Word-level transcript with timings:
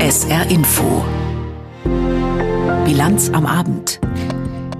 SR 0.00 0.50
Info. 0.50 1.04
Bilanz 2.84 3.30
am 3.30 3.46
Abend. 3.46 4.00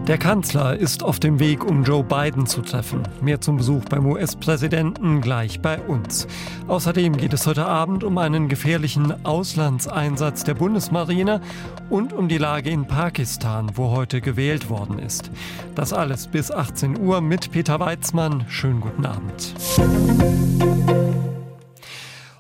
Der 0.09 0.19
Kanzler 0.19 0.77
ist 0.77 1.05
auf 1.05 1.21
dem 1.21 1.39
Weg, 1.39 1.65
um 1.65 1.85
Joe 1.85 2.03
Biden 2.03 2.47
zu 2.47 2.61
treffen. 2.61 3.05
Mehr 3.21 3.41
zum 3.41 3.57
Besuch 3.57 3.85
beim 3.85 4.05
US-Präsidenten 4.05 5.21
gleich 5.21 5.61
bei 5.61 5.81
uns. 5.81 6.27
Außerdem 6.67 7.17
geht 7.17 7.33
es 7.33 7.47
heute 7.47 7.67
Abend 7.67 8.03
um 8.03 8.19
einen 8.19 8.49
gefährlichen 8.49 9.25
Auslandseinsatz 9.25 10.43
der 10.43 10.55
Bundesmarine 10.55 11.41
und 11.89 12.13
um 12.13 12.29
die 12.29 12.39
Lage 12.39 12.71
in 12.71 12.87
Pakistan, 12.87 13.71
wo 13.77 13.93
heute 13.93 14.21
gewählt 14.21 14.69
worden 14.69 14.99
ist. 14.99 15.31
Das 15.77 15.93
alles 15.93 16.27
bis 16.27 16.51
18 16.51 17.01
Uhr 17.01 17.21
mit 17.21 17.53
Peter 17.53 17.79
Weizmann. 17.79 18.45
Schönen 18.49 18.81
guten 18.81 19.07
Abend. 19.07 19.55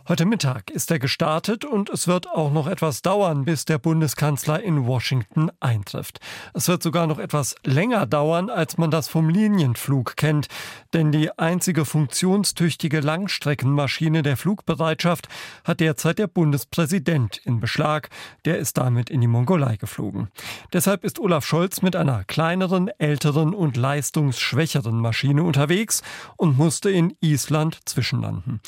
Heute 0.08 0.24
Mittag 0.24 0.70
ist 0.70 0.90
er 0.90 0.98
gestartet 0.98 1.64
und 1.64 1.88
es 1.88 2.08
wird 2.08 2.29
auch 2.29 2.52
noch 2.52 2.66
etwas 2.66 3.02
dauern, 3.02 3.44
bis 3.44 3.66
der 3.66 3.79
Bundeskanzler 3.79 4.60
in 4.60 4.84
Washington 4.84 5.52
eintrifft. 5.60 6.18
Es 6.54 6.66
wird 6.66 6.82
sogar 6.82 7.06
noch 7.06 7.20
etwas 7.20 7.54
länger 7.64 8.07
dauern, 8.07 8.50
als 8.50 8.79
man 8.79 8.90
das 8.90 9.07
vom 9.07 9.29
Linienflug 9.29 10.16
kennt, 10.16 10.48
denn 10.93 11.12
die 11.12 11.38
einzige 11.38 11.84
funktionstüchtige 11.84 12.98
Langstreckenmaschine 12.98 14.24
der 14.24 14.36
Flugbereitschaft 14.36 15.29
hat 15.62 15.79
derzeit 15.79 16.18
der 16.18 16.26
Bundespräsident 16.26 17.36
in 17.36 17.60
Beschlag. 17.60 18.10
Der 18.44 18.58
ist 18.58 18.79
damit 18.79 19.08
in 19.08 19.21
die 19.21 19.29
Mongolei 19.29 19.76
geflogen. 19.76 20.30
Deshalb 20.72 21.04
ist 21.04 21.21
Olaf 21.21 21.46
Scholz 21.46 21.80
mit 21.80 21.94
einer 21.94 22.24
kleineren, 22.24 22.90
älteren 22.98 23.54
und 23.54 23.76
leistungsschwächeren 23.76 24.98
Maschine 24.98 25.44
unterwegs 25.44 26.02
und 26.36 26.58
musste 26.58 26.90
in 26.90 27.16
Island 27.21 27.79
zwischenlanden. 27.84 28.60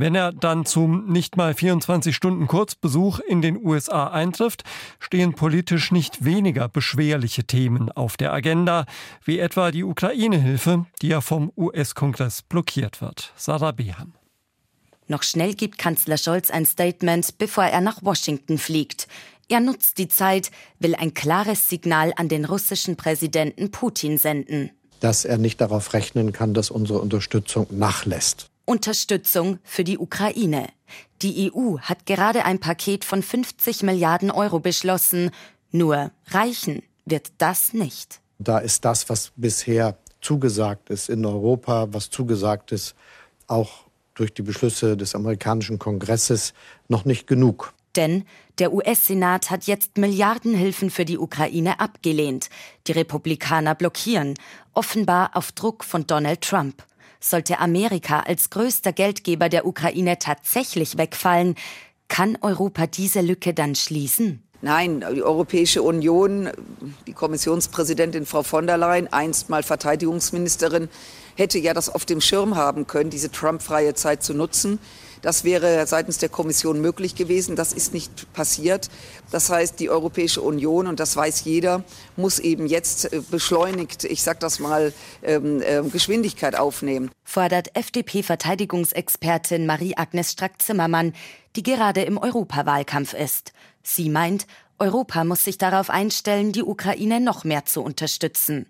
Wenn 0.00 0.14
er 0.14 0.32
dann 0.32 0.64
zum 0.64 1.12
nicht 1.12 1.36
mal 1.36 1.52
24 1.52 2.16
Stunden 2.16 2.46
Kurzbesuch 2.46 3.18
in 3.18 3.42
den 3.42 3.62
USA 3.62 4.06
eintrifft, 4.06 4.64
stehen 4.98 5.34
politisch 5.34 5.92
nicht 5.92 6.24
weniger 6.24 6.70
beschwerliche 6.70 7.44
Themen 7.44 7.92
auf 7.92 8.16
der 8.16 8.32
Agenda, 8.32 8.86
wie 9.26 9.38
etwa 9.38 9.70
die 9.70 9.84
Ukraine-Hilfe, 9.84 10.86
die 11.02 11.08
ja 11.08 11.20
vom 11.20 11.52
US-Kongress 11.54 12.40
blockiert 12.40 13.02
wird. 13.02 13.34
Sarah 13.36 13.72
Beham. 13.72 14.14
Noch 15.06 15.22
schnell 15.22 15.52
gibt 15.52 15.76
Kanzler 15.76 16.16
Scholz 16.16 16.50
ein 16.50 16.64
Statement, 16.64 17.36
bevor 17.36 17.64
er 17.64 17.82
nach 17.82 18.02
Washington 18.02 18.56
fliegt. 18.56 19.06
Er 19.50 19.60
nutzt 19.60 19.98
die 19.98 20.08
Zeit, 20.08 20.50
will 20.78 20.94
ein 20.94 21.12
klares 21.12 21.68
Signal 21.68 22.14
an 22.16 22.30
den 22.30 22.46
russischen 22.46 22.96
Präsidenten 22.96 23.70
Putin 23.70 24.16
senden. 24.16 24.70
Dass 25.00 25.26
er 25.26 25.36
nicht 25.36 25.60
darauf 25.60 25.92
rechnen 25.92 26.32
kann, 26.32 26.54
dass 26.54 26.70
unsere 26.70 27.00
Unterstützung 27.00 27.66
nachlässt. 27.68 28.49
Unterstützung 28.70 29.58
für 29.64 29.82
die 29.82 29.98
Ukraine. 29.98 30.68
Die 31.22 31.50
EU 31.52 31.78
hat 31.80 32.06
gerade 32.06 32.44
ein 32.44 32.60
Paket 32.60 33.04
von 33.04 33.20
50 33.20 33.82
Milliarden 33.82 34.30
Euro 34.30 34.60
beschlossen. 34.60 35.32
Nur 35.72 36.12
reichen 36.28 36.84
wird 37.04 37.32
das 37.38 37.72
nicht. 37.72 38.20
Da 38.38 38.58
ist 38.58 38.84
das, 38.84 39.08
was 39.08 39.32
bisher 39.34 39.98
zugesagt 40.20 40.88
ist 40.88 41.08
in 41.08 41.26
Europa, 41.26 41.88
was 41.90 42.10
zugesagt 42.10 42.70
ist, 42.70 42.94
auch 43.48 43.70
durch 44.14 44.32
die 44.32 44.42
Beschlüsse 44.42 44.96
des 44.96 45.16
amerikanischen 45.16 45.80
Kongresses, 45.80 46.54
noch 46.86 47.04
nicht 47.04 47.26
genug. 47.26 47.74
Denn 47.96 48.24
der 48.60 48.72
US-Senat 48.72 49.50
hat 49.50 49.64
jetzt 49.64 49.98
Milliardenhilfen 49.98 50.90
für 50.90 51.04
die 51.04 51.18
Ukraine 51.18 51.80
abgelehnt. 51.80 52.50
Die 52.86 52.92
Republikaner 52.92 53.74
blockieren, 53.74 54.34
offenbar 54.74 55.32
auf 55.34 55.50
Druck 55.50 55.82
von 55.82 56.06
Donald 56.06 56.42
Trump. 56.42 56.84
Sollte 57.20 57.58
Amerika 57.58 58.20
als 58.20 58.50
größter 58.50 58.92
Geldgeber 58.92 59.48
der 59.48 59.66
Ukraine 59.66 60.18
tatsächlich 60.18 60.96
wegfallen, 60.96 61.54
kann 62.08 62.38
Europa 62.40 62.86
diese 62.86 63.20
Lücke 63.20 63.54
dann 63.54 63.74
schließen? 63.74 64.42
Nein, 64.62 65.04
die 65.14 65.22
Europäische 65.22 65.82
Union, 65.82 66.50
die 67.06 67.12
Kommissionspräsidentin 67.14 68.26
Frau 68.26 68.42
von 68.42 68.66
der 68.66 68.76
Leyen, 68.76 69.10
einst 69.10 69.48
mal 69.48 69.62
Verteidigungsministerin, 69.62 70.88
hätte 71.34 71.58
ja 71.58 71.72
das 71.72 71.88
auf 71.88 72.04
dem 72.04 72.20
Schirm 72.20 72.56
haben 72.56 72.86
können, 72.86 73.08
diese 73.08 73.30
Trump-freie 73.30 73.94
Zeit 73.94 74.22
zu 74.22 74.34
nutzen. 74.34 74.78
Das 75.22 75.44
wäre 75.44 75.86
seitens 75.86 76.18
der 76.18 76.28
Kommission 76.28 76.80
möglich 76.80 77.14
gewesen. 77.14 77.56
Das 77.56 77.72
ist 77.72 77.92
nicht 77.94 78.32
passiert. 78.32 78.88
Das 79.30 79.50
heißt, 79.50 79.78
die 79.80 79.90
Europäische 79.90 80.42
Union, 80.42 80.86
und 80.86 81.00
das 81.00 81.16
weiß 81.16 81.44
jeder, 81.44 81.84
muss 82.16 82.38
eben 82.38 82.66
jetzt 82.66 83.12
äh, 83.12 83.20
beschleunigt, 83.30 84.04
ich 84.04 84.22
sage 84.22 84.38
das 84.40 84.58
mal, 84.58 84.92
ähm, 85.22 85.62
äh, 85.62 85.82
Geschwindigkeit 85.82 86.56
aufnehmen. 86.56 87.10
Fordert 87.24 87.76
FDP-Verteidigungsexpertin 87.76 89.66
Marie-Agnes 89.66 90.32
Strack-Zimmermann, 90.32 91.12
die 91.56 91.62
gerade 91.62 92.02
im 92.02 92.18
Europawahlkampf 92.18 93.14
ist. 93.14 93.52
Sie 93.82 94.08
meint, 94.08 94.46
Europa 94.78 95.24
muss 95.24 95.44
sich 95.44 95.58
darauf 95.58 95.90
einstellen, 95.90 96.52
die 96.52 96.62
Ukraine 96.62 97.20
noch 97.20 97.44
mehr 97.44 97.66
zu 97.66 97.82
unterstützen. 97.82 98.66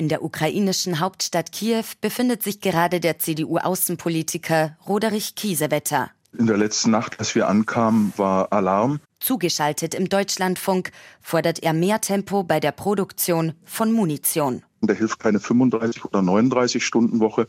In 0.00 0.08
der 0.08 0.22
ukrainischen 0.22 1.00
Hauptstadt 1.00 1.50
Kiew 1.50 1.82
befindet 2.00 2.44
sich 2.44 2.60
gerade 2.60 3.00
der 3.00 3.18
CDU-Außenpolitiker 3.18 4.76
Roderich 4.86 5.34
Kiesewetter. 5.34 6.12
In 6.38 6.46
der 6.46 6.56
letzten 6.56 6.92
Nacht, 6.92 7.18
als 7.18 7.34
wir 7.34 7.48
ankamen, 7.48 8.12
war 8.16 8.52
Alarm. 8.52 9.00
Zugeschaltet 9.18 9.96
im 9.96 10.08
Deutschlandfunk 10.08 10.92
fordert 11.20 11.64
er 11.64 11.72
mehr 11.72 12.00
Tempo 12.00 12.44
bei 12.44 12.60
der 12.60 12.70
Produktion 12.70 13.54
von 13.64 13.90
Munition. 13.90 14.62
Da 14.80 14.92
hilft 14.94 15.18
keine 15.18 15.40
35 15.40 16.04
oder 16.04 16.22
39 16.22 16.84
Stunden 16.84 17.20
Woche. 17.20 17.48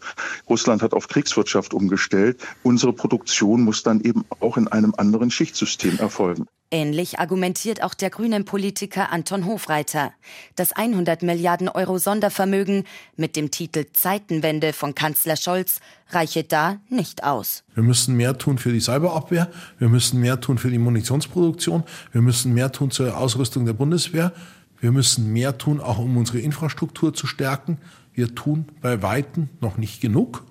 Russland 0.49 0.81
hat 0.81 0.93
auf 0.93 1.07
Kriegswirtschaft 1.07 1.73
umgestellt. 1.73 2.41
Unsere 2.63 2.93
Produktion 2.93 3.61
muss 3.61 3.83
dann 3.83 4.01
eben 4.01 4.25
auch 4.39 4.57
in 4.57 4.67
einem 4.67 4.93
anderen 4.97 5.29
Schichtsystem 5.29 5.99
erfolgen. 5.99 6.47
Ähnlich 6.71 7.17
argumentiert 7.17 7.81
auch 7.81 7.95
der 7.95 8.11
grünen 8.11 8.45
Politiker 8.45 9.11
Anton 9.11 9.47
Hofreiter. 9.47 10.11
Das 10.55 10.71
100 10.71 11.23
Milliarden 11.23 11.67
Euro 11.67 11.97
Sondervermögen 11.97 12.83
mit 13.15 13.35
dem 13.35 13.49
Titel 13.49 13.87
Zeitenwende 13.91 14.71
von 14.71 14.93
Kanzler 14.93 15.35
Scholz 15.35 15.79
reiche 16.11 16.43
da 16.43 16.77
nicht 16.87 17.23
aus. 17.23 17.63
Wir 17.73 17.81
müssen 17.81 18.15
mehr 18.15 18.37
tun 18.37 18.59
für 18.59 18.71
die 18.71 18.81
Cyberabwehr, 18.81 19.49
wir 19.79 19.89
müssen 19.89 20.19
mehr 20.19 20.41
tun 20.41 20.59
für 20.59 20.69
die 20.69 20.77
Munitionsproduktion, 20.77 21.83
wir 22.11 22.21
müssen 22.21 22.53
mehr 22.53 22.71
tun 22.71 22.91
zur 22.91 23.17
Ausrüstung 23.17 23.65
der 23.65 23.73
Bundeswehr, 23.73 24.31
wir 24.79 24.91
müssen 24.91 25.31
mehr 25.33 25.57
tun, 25.57 25.81
auch 25.81 25.97
um 25.97 26.17
unsere 26.17 26.39
Infrastruktur 26.39 27.13
zu 27.13 27.27
stärken. 27.27 27.77
Wir 28.13 28.33
tun 28.35 28.65
bei 28.81 29.01
Weitem 29.01 29.49
noch 29.61 29.77
nicht 29.77 30.01
genug, 30.01 30.45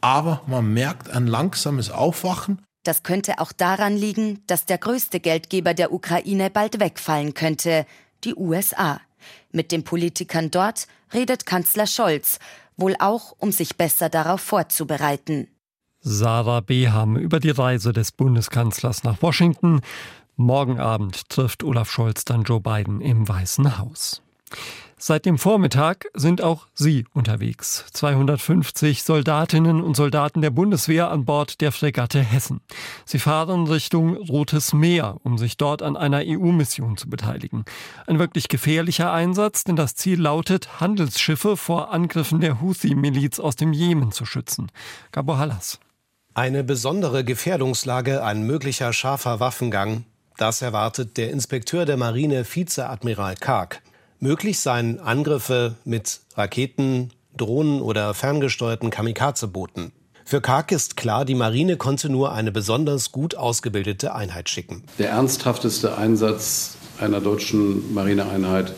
aber 0.00 0.42
man 0.46 0.72
merkt 0.72 1.10
ein 1.10 1.26
langsames 1.26 1.90
Aufwachen. 1.90 2.62
Das 2.82 3.02
könnte 3.02 3.38
auch 3.38 3.52
daran 3.52 3.94
liegen, 3.94 4.40
dass 4.46 4.64
der 4.64 4.78
größte 4.78 5.20
Geldgeber 5.20 5.74
der 5.74 5.92
Ukraine 5.92 6.48
bald 6.50 6.80
wegfallen 6.80 7.34
könnte, 7.34 7.86
die 8.24 8.34
USA. 8.34 9.00
Mit 9.52 9.70
den 9.70 9.84
Politikern 9.84 10.50
dort 10.50 10.86
redet 11.12 11.44
Kanzler 11.44 11.86
Scholz, 11.86 12.38
wohl 12.76 12.96
auch, 12.98 13.34
um 13.38 13.52
sich 13.52 13.76
besser 13.76 14.08
darauf 14.08 14.40
vorzubereiten. 14.40 15.48
Sarah 16.02 16.60
Beham 16.60 17.16
über 17.16 17.40
die 17.40 17.50
Reise 17.50 17.92
des 17.92 18.12
Bundeskanzlers 18.12 19.04
nach 19.04 19.20
Washington. 19.20 19.82
Morgen 20.36 20.78
Abend 20.78 21.28
trifft 21.28 21.64
Olaf 21.64 21.90
Scholz 21.90 22.24
dann 22.24 22.42
Joe 22.42 22.60
Biden 22.60 23.00
im 23.00 23.28
Weißen 23.28 23.78
Haus. 23.78 24.22
Seit 25.02 25.24
dem 25.24 25.38
Vormittag 25.38 26.08
sind 26.12 26.42
auch 26.42 26.66
Sie 26.74 27.06
unterwegs. 27.14 27.86
250 27.92 29.02
Soldatinnen 29.02 29.82
und 29.82 29.96
Soldaten 29.96 30.42
der 30.42 30.50
Bundeswehr 30.50 31.10
an 31.10 31.24
Bord 31.24 31.62
der 31.62 31.72
Fregatte 31.72 32.20
Hessen. 32.20 32.60
Sie 33.06 33.18
fahren 33.18 33.66
Richtung 33.66 34.16
Rotes 34.16 34.74
Meer, 34.74 35.16
um 35.22 35.38
sich 35.38 35.56
dort 35.56 35.80
an 35.80 35.96
einer 35.96 36.20
EU-Mission 36.22 36.98
zu 36.98 37.08
beteiligen. 37.08 37.64
Ein 38.06 38.18
wirklich 38.18 38.48
gefährlicher 38.48 39.10
Einsatz, 39.10 39.64
denn 39.64 39.76
das 39.76 39.94
Ziel 39.94 40.20
lautet, 40.20 40.80
Handelsschiffe 40.80 41.56
vor 41.56 41.94
Angriffen 41.94 42.40
der 42.40 42.60
Houthi-Miliz 42.60 43.40
aus 43.40 43.56
dem 43.56 43.72
Jemen 43.72 44.12
zu 44.12 44.26
schützen. 44.26 44.70
Gabo 45.12 45.38
Hallas. 45.38 45.80
Eine 46.34 46.62
besondere 46.62 47.24
Gefährdungslage, 47.24 48.22
ein 48.22 48.42
möglicher 48.42 48.92
scharfer 48.92 49.40
Waffengang, 49.40 50.04
das 50.40 50.62
erwartet 50.62 51.18
der 51.18 51.30
Inspekteur 51.30 51.84
der 51.84 51.98
Marine 51.98 52.46
Vizeadmiral 52.50 53.34
Karg. 53.36 53.82
Möglich 54.20 54.58
seien 54.58 54.98
Angriffe 54.98 55.76
mit 55.84 56.20
Raketen, 56.34 57.10
Drohnen 57.36 57.82
oder 57.82 58.14
ferngesteuerten 58.14 58.88
Kamikaze-Booten. 58.90 59.92
Für 60.24 60.40
Karg 60.40 60.72
ist 60.72 60.96
klar, 60.96 61.26
die 61.26 61.34
Marine 61.34 61.76
konnte 61.76 62.08
nur 62.08 62.32
eine 62.32 62.52
besonders 62.52 63.12
gut 63.12 63.34
ausgebildete 63.34 64.14
Einheit 64.14 64.48
schicken. 64.48 64.84
Der 64.98 65.10
ernsthafteste 65.10 65.98
Einsatz 65.98 66.76
einer 66.98 67.20
deutschen 67.20 67.92
Marineeinheit 67.92 68.72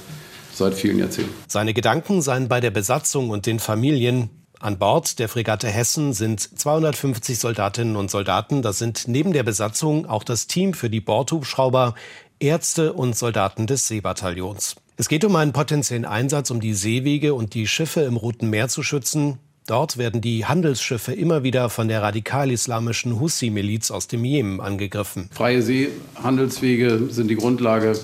seit 0.53 0.75
vielen 0.75 0.99
Jahrzehnten. 0.99 1.32
Seine 1.47 1.75
Gedanken 1.75 2.23
seien 2.23 2.49
bei 2.49 2.61
der 2.61 2.70
Besatzung 2.70 3.31
und 3.31 3.47
den 3.47 3.61
Familien. 3.61 4.31
An 4.62 4.79
Bord 4.79 5.19
der 5.19 5.29
Fregatte 5.29 5.67
Hessen 5.67 6.12
sind 6.12 6.41
250 6.41 7.37
Soldatinnen 7.37 7.97
und 7.97 8.12
Soldaten. 8.12 8.62
Das 8.62 8.79
sind 8.79 9.09
neben 9.09 9.32
der 9.32 9.43
Besatzung 9.43 10.06
auch 10.06 10.23
das 10.23 10.47
Team 10.47 10.73
für 10.73 10.88
die 10.88 11.00
Bordhubschrauber, 11.00 11.97
Ärzte 12.38 12.93
und 12.93 13.17
Soldaten 13.17 13.67
des 13.67 13.88
Seebataillons. 13.88 14.76
Es 14.97 15.09
geht 15.09 15.25
um 15.25 15.35
einen 15.35 15.53
potenziellen 15.53 16.05
Einsatz, 16.05 16.53
um 16.53 16.61
die 16.61 16.75
Seewege 16.75 17.35
und 17.35 17.55
die 17.55 17.67
Schiffe 17.67 18.03
im 18.03 18.17
Roten 18.17 18.50
Meer 18.50 18.69
zu 18.69 18.85
schützen. 18.85 19.41
Dort 19.67 19.97
werden 19.97 20.20
die 20.20 20.47
Handelsschiffe 20.47 21.12
immer 21.12 21.43
wieder 21.43 21.69
von 21.69 21.88
der 21.88 22.00
radikal-islamischen 22.03 23.19
Hussi-Miliz 23.19 23.91
aus 23.91 24.06
dem 24.06 24.25
Jemen 24.25 24.61
angegriffen. 24.61 25.29
Freie 25.32 25.62
Seehandelswege 25.62 27.09
sind 27.11 27.26
die 27.26 27.37
Grundlage 27.37 27.99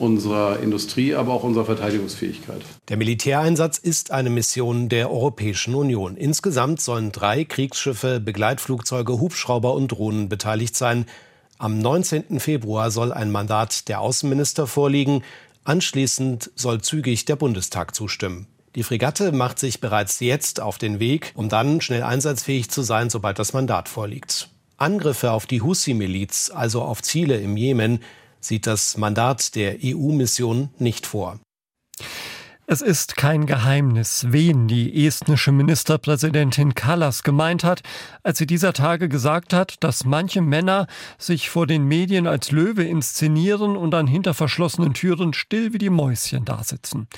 unserer 0.00 0.60
Industrie, 0.60 1.14
aber 1.14 1.32
auch 1.32 1.44
unserer 1.44 1.66
Verteidigungsfähigkeit. 1.66 2.62
Der 2.88 2.96
Militäreinsatz 2.96 3.78
ist 3.78 4.10
eine 4.10 4.30
Mission 4.30 4.88
der 4.88 5.10
Europäischen 5.10 5.74
Union. 5.74 6.16
Insgesamt 6.16 6.80
sollen 6.80 7.12
drei 7.12 7.44
Kriegsschiffe, 7.44 8.18
Begleitflugzeuge, 8.20 9.20
Hubschrauber 9.20 9.74
und 9.74 9.88
Drohnen 9.88 10.28
beteiligt 10.28 10.74
sein. 10.74 11.06
Am 11.58 11.78
19. 11.78 12.40
Februar 12.40 12.90
soll 12.90 13.12
ein 13.12 13.30
Mandat 13.30 13.88
der 13.88 14.00
Außenminister 14.00 14.66
vorliegen. 14.66 15.22
Anschließend 15.64 16.50
soll 16.54 16.80
zügig 16.80 17.26
der 17.26 17.36
Bundestag 17.36 17.94
zustimmen. 17.94 18.46
Die 18.76 18.82
Fregatte 18.82 19.32
macht 19.32 19.58
sich 19.58 19.80
bereits 19.80 20.20
jetzt 20.20 20.60
auf 20.60 20.78
den 20.78 21.00
Weg, 21.00 21.32
um 21.34 21.48
dann 21.48 21.80
schnell 21.80 22.04
einsatzfähig 22.04 22.70
zu 22.70 22.82
sein, 22.82 23.10
sobald 23.10 23.38
das 23.38 23.52
Mandat 23.52 23.88
vorliegt. 23.88 24.48
Angriffe 24.78 25.32
auf 25.32 25.46
die 25.46 25.60
Hussi-Miliz, 25.60 26.50
also 26.54 26.82
auf 26.82 27.02
Ziele 27.02 27.38
im 27.38 27.56
Jemen, 27.56 28.00
sieht 28.40 28.66
das 28.66 28.96
Mandat 28.96 29.54
der 29.54 29.78
EU-Mission 29.82 30.70
nicht 30.78 31.06
vor. 31.06 31.38
Es 32.72 32.82
ist 32.82 33.16
kein 33.16 33.46
Geheimnis, 33.46 34.26
wen 34.28 34.68
die 34.68 35.04
estnische 35.04 35.50
Ministerpräsidentin 35.50 36.76
Kallas 36.76 37.24
gemeint 37.24 37.64
hat, 37.64 37.82
als 38.22 38.38
sie 38.38 38.46
dieser 38.46 38.72
Tage 38.72 39.08
gesagt 39.08 39.52
hat, 39.52 39.82
dass 39.82 40.04
manche 40.04 40.40
Männer 40.40 40.86
sich 41.18 41.50
vor 41.50 41.66
den 41.66 41.88
Medien 41.88 42.28
als 42.28 42.52
Löwe 42.52 42.84
inszenieren 42.84 43.76
und 43.76 43.90
dann 43.90 44.06
hinter 44.06 44.34
verschlossenen 44.34 44.94
Türen 44.94 45.32
still 45.32 45.72
wie 45.72 45.78
die 45.78 45.90
Mäuschen 45.90 46.44
dasitzen. 46.44 47.08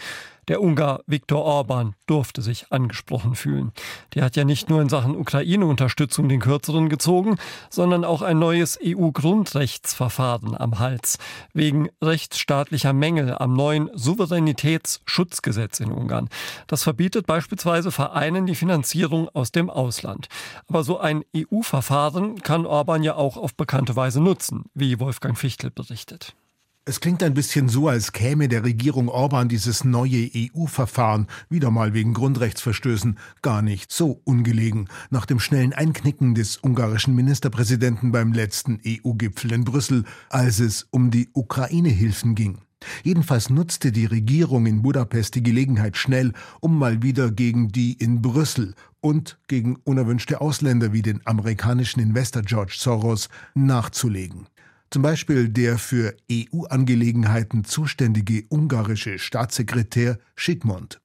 Der 0.49 0.61
Ungar 0.61 1.03
Viktor 1.07 1.45
Orban 1.45 1.95
durfte 2.07 2.43
sich 2.43 2.73
angesprochen 2.73 3.37
fühlen. 3.37 3.71
Der 4.15 4.25
hat 4.25 4.35
ja 4.35 4.43
nicht 4.43 4.69
nur 4.69 4.83
in 4.83 4.89
Sachen 4.89 5.17
Ukraine-Unterstützung 5.17 6.29
den 6.29 6.41
Kürzeren 6.41 6.89
gezogen, 6.89 7.37
sondern 7.71 8.05
auch 8.05 8.23
ein 8.23 8.41
neues 8.41 8.77
EU-Grundrechtsverfahren 8.85 10.57
am 10.57 10.81
Hals. 10.81 11.19
Wegen 11.53 11.91
rechtsstaatlicher 12.03 12.93
Mängel 12.93 13.37
am 13.39 13.55
neuen 13.55 13.89
Souveränitätsschutzgesetz 13.95 15.79
in 15.79 15.93
Ungarn. 15.93 16.29
Das 16.67 16.83
verbietet 16.83 17.27
beispielsweise 17.27 17.93
Vereinen 17.93 18.47
die 18.47 18.57
Finanzierung 18.57 19.29
aus 19.29 19.53
dem 19.53 19.71
Ausland. 19.71 20.27
Aber 20.67 20.83
so 20.83 20.99
ein 20.99 21.23
EU-Verfahren 21.37 22.43
kann 22.43 22.67
Orban 22.67 23.05
ja 23.05 23.15
auch 23.15 23.37
auf 23.37 23.55
bekannte 23.55 23.95
Weise 23.95 24.21
nutzen, 24.21 24.65
wie 24.75 24.99
Wolfgang 24.99 25.39
Fichtel 25.39 25.71
berichtet. 25.71 26.35
Es 26.85 26.99
klingt 26.99 27.23
ein 27.23 27.33
bisschen 27.33 27.69
so, 27.69 27.87
als 27.87 28.11
käme 28.11 28.49
der 28.49 28.65
Regierung 28.65 29.09
Orban 29.09 29.49
dieses 29.49 29.85
neue 29.85 30.29
EU-Verfahren, 30.35 31.29
wieder 31.49 31.71
mal 31.71 31.95
wegen 31.95 32.13
Grundrechtsverstößen, 32.13 33.21
gar 33.41 33.63
nicht 33.63 33.93
so 33.93 34.21
ungelegen, 34.25 34.89
nach 35.09 35.25
dem 35.25 35.39
schnellen 35.39 35.73
Einknicken 35.73 36.35
des 36.35 36.57
ungarischen 36.57 37.15
Ministerpräsidenten 37.15 38.11
beim 38.11 38.33
letzten 38.33 38.81
EU-Gipfel 38.85 39.53
in 39.53 39.63
Brüssel, 39.63 40.03
als 40.29 40.59
es 40.59 40.89
um 40.91 41.13
die 41.13 41.29
Ukraine-Hilfen 41.35 42.35
ging. 42.35 42.59
Jedenfalls 43.05 43.49
nutzte 43.49 43.93
die 43.93 44.07
Regierung 44.07 44.67
in 44.67 44.83
Budapest 44.83 45.37
die 45.37 45.43
Gelegenheit 45.45 45.97
schnell, 45.97 46.33
um 46.59 46.77
mal 46.77 47.01
wieder 47.01 47.31
gegen 47.31 47.69
die 47.69 47.93
in 47.93 48.23
Brüssel 48.23 48.75
und 49.01 49.39
gegen 49.47 49.77
unerwünschte 49.85 50.41
Ausländer 50.41 50.93
wie 50.93 51.03
den 51.03 51.25
amerikanischen 51.27 52.01
Investor 52.01 52.43
George 52.43 52.75
Soros 52.77 53.29
nachzulegen. 53.55 54.49
Zum 54.93 55.01
Beispiel 55.01 55.49
der 55.49 55.79
für 55.79 56.15
EU-Angelegenheiten 56.31 57.65
zuständige 57.65 58.45
ungarische 58.51 59.19
Staatssekretär 59.19 60.19
Schickmund. 60.43 61.03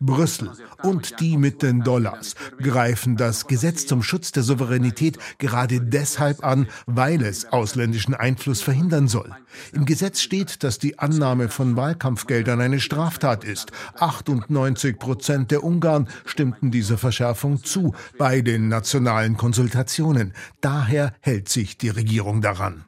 Brüssel 0.00 0.50
und 0.82 1.20
die 1.20 1.36
mit 1.38 1.62
den 1.62 1.80
Dollars 1.82 2.34
greifen 2.58 3.16
das 3.16 3.46
Gesetz 3.46 3.86
zum 3.86 4.02
Schutz 4.02 4.32
der 4.32 4.42
Souveränität 4.42 5.16
gerade 5.38 5.80
deshalb 5.80 6.44
an, 6.44 6.68
weil 6.84 7.22
es 7.22 7.46
ausländischen 7.46 8.14
Einfluss 8.14 8.60
verhindern 8.60 9.08
soll. 9.08 9.34
Im 9.72 9.86
Gesetz 9.86 10.20
steht, 10.20 10.62
dass 10.62 10.78
die 10.78 10.98
Annahme 10.98 11.48
von 11.48 11.74
Wahlkampfgeldern 11.74 12.60
eine 12.60 12.80
Straftat 12.80 13.44
ist. 13.44 13.72
98 13.98 14.98
Prozent 14.98 15.50
der 15.50 15.64
Ungarn 15.64 16.06
stimmten 16.26 16.70
dieser 16.70 16.98
Verschärfung 16.98 17.64
zu 17.64 17.94
bei 18.18 18.42
den 18.42 18.68
nationalen 18.68 19.38
Konsultationen. 19.38 20.34
Daher 20.60 21.14
hält 21.20 21.48
sich 21.48 21.78
die 21.78 21.88
Regierung 21.88 22.42
daran. 22.42 22.84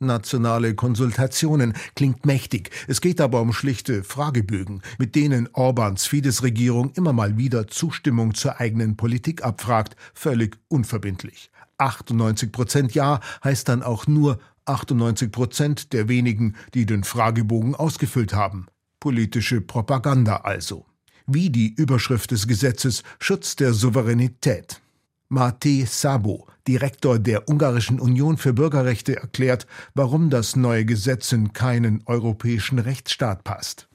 Nationale 0.00 0.74
Konsultationen 0.74 1.74
klingt 1.94 2.24
mächtig. 2.24 2.55
Es 2.86 3.00
geht 3.00 3.20
aber 3.20 3.40
um 3.40 3.52
schlichte 3.52 4.04
Fragebögen, 4.04 4.82
mit 4.98 5.14
denen 5.14 5.48
Orbans 5.52 6.06
Fidesz-Regierung 6.06 6.92
immer 6.94 7.12
mal 7.12 7.36
wieder 7.36 7.66
Zustimmung 7.66 8.34
zur 8.34 8.60
eigenen 8.60 8.96
Politik 8.96 9.44
abfragt, 9.44 9.96
völlig 10.14 10.58
unverbindlich. 10.68 11.50
98 11.78 12.52
Prozent 12.52 12.94
Ja 12.94 13.20
heißt 13.44 13.68
dann 13.68 13.82
auch 13.82 14.06
nur 14.06 14.38
98 14.64 15.30
Prozent 15.30 15.92
der 15.92 16.08
wenigen, 16.08 16.56
die 16.74 16.86
den 16.86 17.04
Fragebogen 17.04 17.74
ausgefüllt 17.74 18.34
haben. 18.34 18.66
Politische 19.00 19.60
Propaganda 19.60 20.38
also. 20.38 20.86
Wie 21.26 21.50
die 21.50 21.74
Überschrift 21.74 22.30
des 22.30 22.46
Gesetzes 22.46 23.02
Schutz 23.18 23.56
der 23.56 23.72
Souveränität. 23.72 24.80
Mate 25.28 25.86
Sabo, 25.86 26.46
Direktor 26.68 27.20
der 27.20 27.48
Ungarischen 27.48 28.00
Union 28.00 28.38
für 28.38 28.52
Bürgerrechte, 28.52 29.16
erklärt, 29.16 29.68
warum 29.94 30.30
das 30.30 30.56
neue 30.56 30.84
Gesetz 30.84 31.30
in 31.30 31.52
keinen 31.52 32.02
europäischen 32.06 32.80
Rechtsstaat 32.80 33.44
passt. 33.44 33.88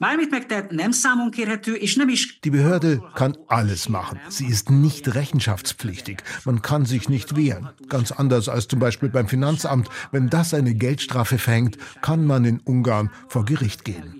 Die 2.44 2.50
Behörde 2.50 3.02
kann 3.14 3.36
alles 3.48 3.88
machen. 3.90 4.20
Sie 4.30 4.46
ist 4.46 4.70
nicht 4.70 5.14
rechenschaftspflichtig. 5.14 6.22
Man 6.46 6.62
kann 6.62 6.86
sich 6.86 7.10
nicht 7.10 7.36
wehren. 7.36 7.68
Ganz 7.90 8.10
anders 8.10 8.48
als 8.48 8.68
zum 8.68 8.78
Beispiel 8.78 9.10
beim 9.10 9.28
Finanzamt. 9.28 9.90
Wenn 10.10 10.30
das 10.30 10.54
eine 10.54 10.74
Geldstrafe 10.74 11.36
verhängt, 11.36 11.76
kann 12.00 12.24
man 12.24 12.46
in 12.46 12.60
Ungarn 12.60 13.10
vor 13.28 13.44
Gericht 13.44 13.84
gehen. 13.84 14.14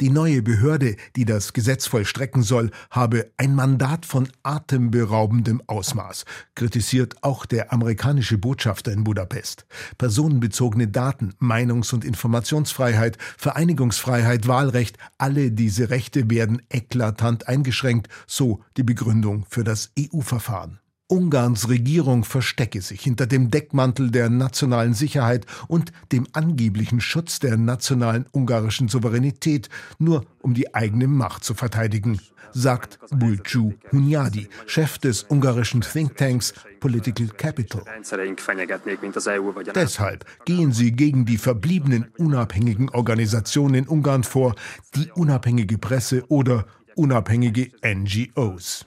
Die 0.00 0.10
neue 0.10 0.42
Behörde, 0.42 0.96
die 1.16 1.24
das 1.24 1.52
Gesetz 1.54 1.86
vollstrecken 1.86 2.42
soll, 2.42 2.70
habe 2.90 3.30
ein 3.38 3.54
Mandat 3.54 4.04
von 4.04 4.28
atemberaubendem 4.42 5.62
Ausmaß. 5.66 6.24
Kritisiert 6.54 6.81
kritisiert 6.82 7.22
auch 7.22 7.46
der 7.46 7.72
amerikanische 7.72 8.38
Botschafter 8.38 8.90
in 8.90 9.04
Budapest. 9.04 9.66
Personenbezogene 9.98 10.88
Daten, 10.88 11.32
Meinungs- 11.38 11.94
und 11.94 12.04
Informationsfreiheit, 12.04 13.18
Vereinigungsfreiheit, 13.38 14.48
Wahlrecht, 14.48 14.98
alle 15.16 15.52
diese 15.52 15.90
Rechte 15.90 16.28
werden 16.28 16.60
eklatant 16.70 17.46
eingeschränkt, 17.46 18.08
so 18.26 18.64
die 18.76 18.82
Begründung 18.82 19.46
für 19.48 19.62
das 19.62 19.92
EU-Verfahren. 19.96 20.81
Ungarns 21.12 21.68
Regierung 21.68 22.24
verstecke 22.24 22.80
sich 22.80 23.02
hinter 23.02 23.26
dem 23.26 23.50
Deckmantel 23.50 24.10
der 24.10 24.30
nationalen 24.30 24.94
Sicherheit 24.94 25.44
und 25.68 25.92
dem 26.10 26.26
angeblichen 26.32 27.02
Schutz 27.02 27.38
der 27.38 27.58
nationalen 27.58 28.24
ungarischen 28.32 28.88
Souveränität, 28.88 29.68
nur 29.98 30.24
um 30.40 30.54
die 30.54 30.74
eigene 30.74 31.08
Macht 31.08 31.44
zu 31.44 31.52
verteidigen 31.52 32.18
sagt 32.54 32.98
Bulcu 33.10 33.72
Hunyadi, 33.90 34.48
Chef 34.66 34.98
des 34.98 35.24
ungarischen 35.24 35.80
Thinktanks 35.80 36.54
Political 36.80 37.28
Capital. 37.28 37.82
Deshalb 39.74 40.24
gehen 40.44 40.72
sie 40.72 40.92
gegen 40.92 41.24
die 41.24 41.38
verbliebenen 41.38 42.06
unabhängigen 42.18 42.88
Organisationen 42.90 43.74
in 43.74 43.88
Ungarn 43.88 44.24
vor, 44.24 44.54
die 44.94 45.10
unabhängige 45.12 45.78
Presse 45.78 46.24
oder 46.28 46.66
unabhängige 46.94 47.70
NGOs. 47.84 48.86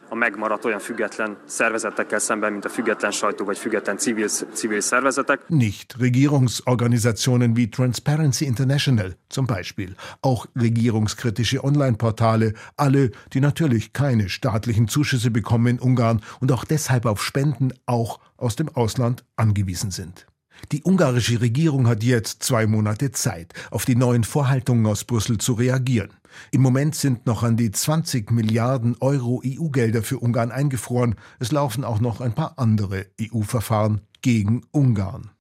Nicht 5.50 6.00
Regierungsorganisationen 6.00 7.56
wie 7.56 7.70
Transparency 7.70 8.46
International 8.46 9.16
zum 9.30 9.48
Beispiel, 9.48 9.96
auch 10.22 10.46
regierungskritische 10.56 11.64
Online-Portale, 11.64 12.54
alle, 12.78 13.12
die 13.34 13.42
natürlich 13.42 13.94
keine 13.94 14.30
staatlichen 14.30 14.88
Zuschüsse 14.88 15.32
bekommen 15.32 15.68
in 15.68 15.80
Ungarn 15.80 16.22
und 16.40 16.52
auch 16.52 16.66
deshalb 16.66 17.06
auf 17.06 17.24
Spenden 17.24 17.74
auch 17.86 18.20
aus 18.38 18.56
dem 18.56 18.70
Ausland 18.70 19.26
angewiesen 19.36 19.92
sind. 19.92 20.28
Die 20.72 20.84
ungarische 20.84 21.42
Regierung 21.42 21.88
hat 21.88 22.04
jetzt 22.04 22.44
zwei 22.44 22.66
Monate 22.66 23.12
Zeit, 23.12 23.54
auf 23.72 23.86
die 23.86 23.96
neuen 23.96 24.24
Vorhaltungen 24.24 24.86
aus 24.86 25.04
Brüssel 25.04 25.38
zu 25.38 25.54
reagieren. 25.54 26.10
Im 26.52 26.62
Moment 26.62 26.96
sind 26.96 27.26
noch 27.26 27.44
an 27.44 27.58
die 27.58 27.72
20 27.72 28.32
Milliarden 28.32 28.96
Euro 29.00 29.42
EU-Gelder 29.46 30.04
für 30.04 30.20
Ungarn 30.20 30.52
eingefroren. 30.52 31.16
Es 31.40 31.52
laufen 31.52 31.84
auch 31.84 32.00
noch 32.00 32.22
ein 32.22 32.34
paar 32.34 32.58
andere 32.58 33.08
EU-Verfahren 33.22 34.02
gegen 34.22 34.62
Ungarn. 34.72 35.32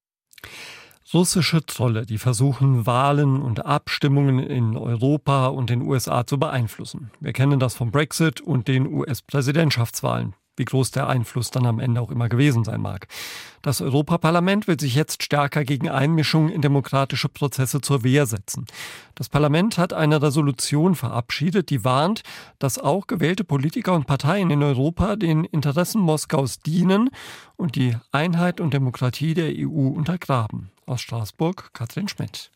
Russische 1.13 1.65
Trolle, 1.65 2.05
die 2.05 2.17
versuchen, 2.17 2.85
Wahlen 2.85 3.41
und 3.41 3.65
Abstimmungen 3.65 4.39
in 4.39 4.75
Europa 4.75 5.47
und 5.47 5.69
den 5.69 5.81
USA 5.81 6.25
zu 6.25 6.39
beeinflussen. 6.39 7.11
Wir 7.19 7.31
kennen 7.31 7.59
das 7.59 7.75
vom 7.75 7.91
Brexit 7.91 8.41
und 8.41 8.67
den 8.67 8.87
US-Präsidentschaftswahlen. 8.87 10.33
Wie 10.57 10.65
groß 10.65 10.91
der 10.91 11.07
Einfluss 11.07 11.51
dann 11.51 11.65
am 11.65 11.79
Ende 11.79 12.01
auch 12.01 12.11
immer 12.11 12.29
gewesen 12.29 12.63
sein 12.63 12.81
mag. 12.81 13.07
Das 13.61 13.81
Europaparlament 13.81 14.67
will 14.67 14.79
sich 14.79 14.95
jetzt 14.95 15.23
stärker 15.23 15.63
gegen 15.63 15.89
Einmischungen 15.89 16.51
in 16.51 16.61
demokratische 16.61 17.29
Prozesse 17.29 17.81
zur 17.81 18.03
Wehr 18.03 18.25
setzen. 18.25 18.65
Das 19.15 19.27
Parlament 19.27 19.77
hat 19.77 19.91
eine 19.91 20.21
Resolution 20.21 20.95
verabschiedet, 20.95 21.69
die 21.69 21.83
warnt, 21.83 22.21
dass 22.59 22.77
auch 22.77 23.07
gewählte 23.07 23.43
Politiker 23.43 23.93
und 23.93 24.05
Parteien 24.05 24.51
in 24.51 24.61
Europa 24.61 25.15
den 25.15 25.45
Interessen 25.45 26.01
Moskaus 26.01 26.59
dienen 26.59 27.09
und 27.55 27.75
die 27.75 27.95
Einheit 28.11 28.61
und 28.61 28.73
Demokratie 28.73 29.33
der 29.33 29.51
EU 29.55 29.87
untergraben. 29.87 30.69
Aus 30.85 31.01
Straßburg 31.01 31.71
Katrin 31.73 32.07
Schmidt. 32.07 32.51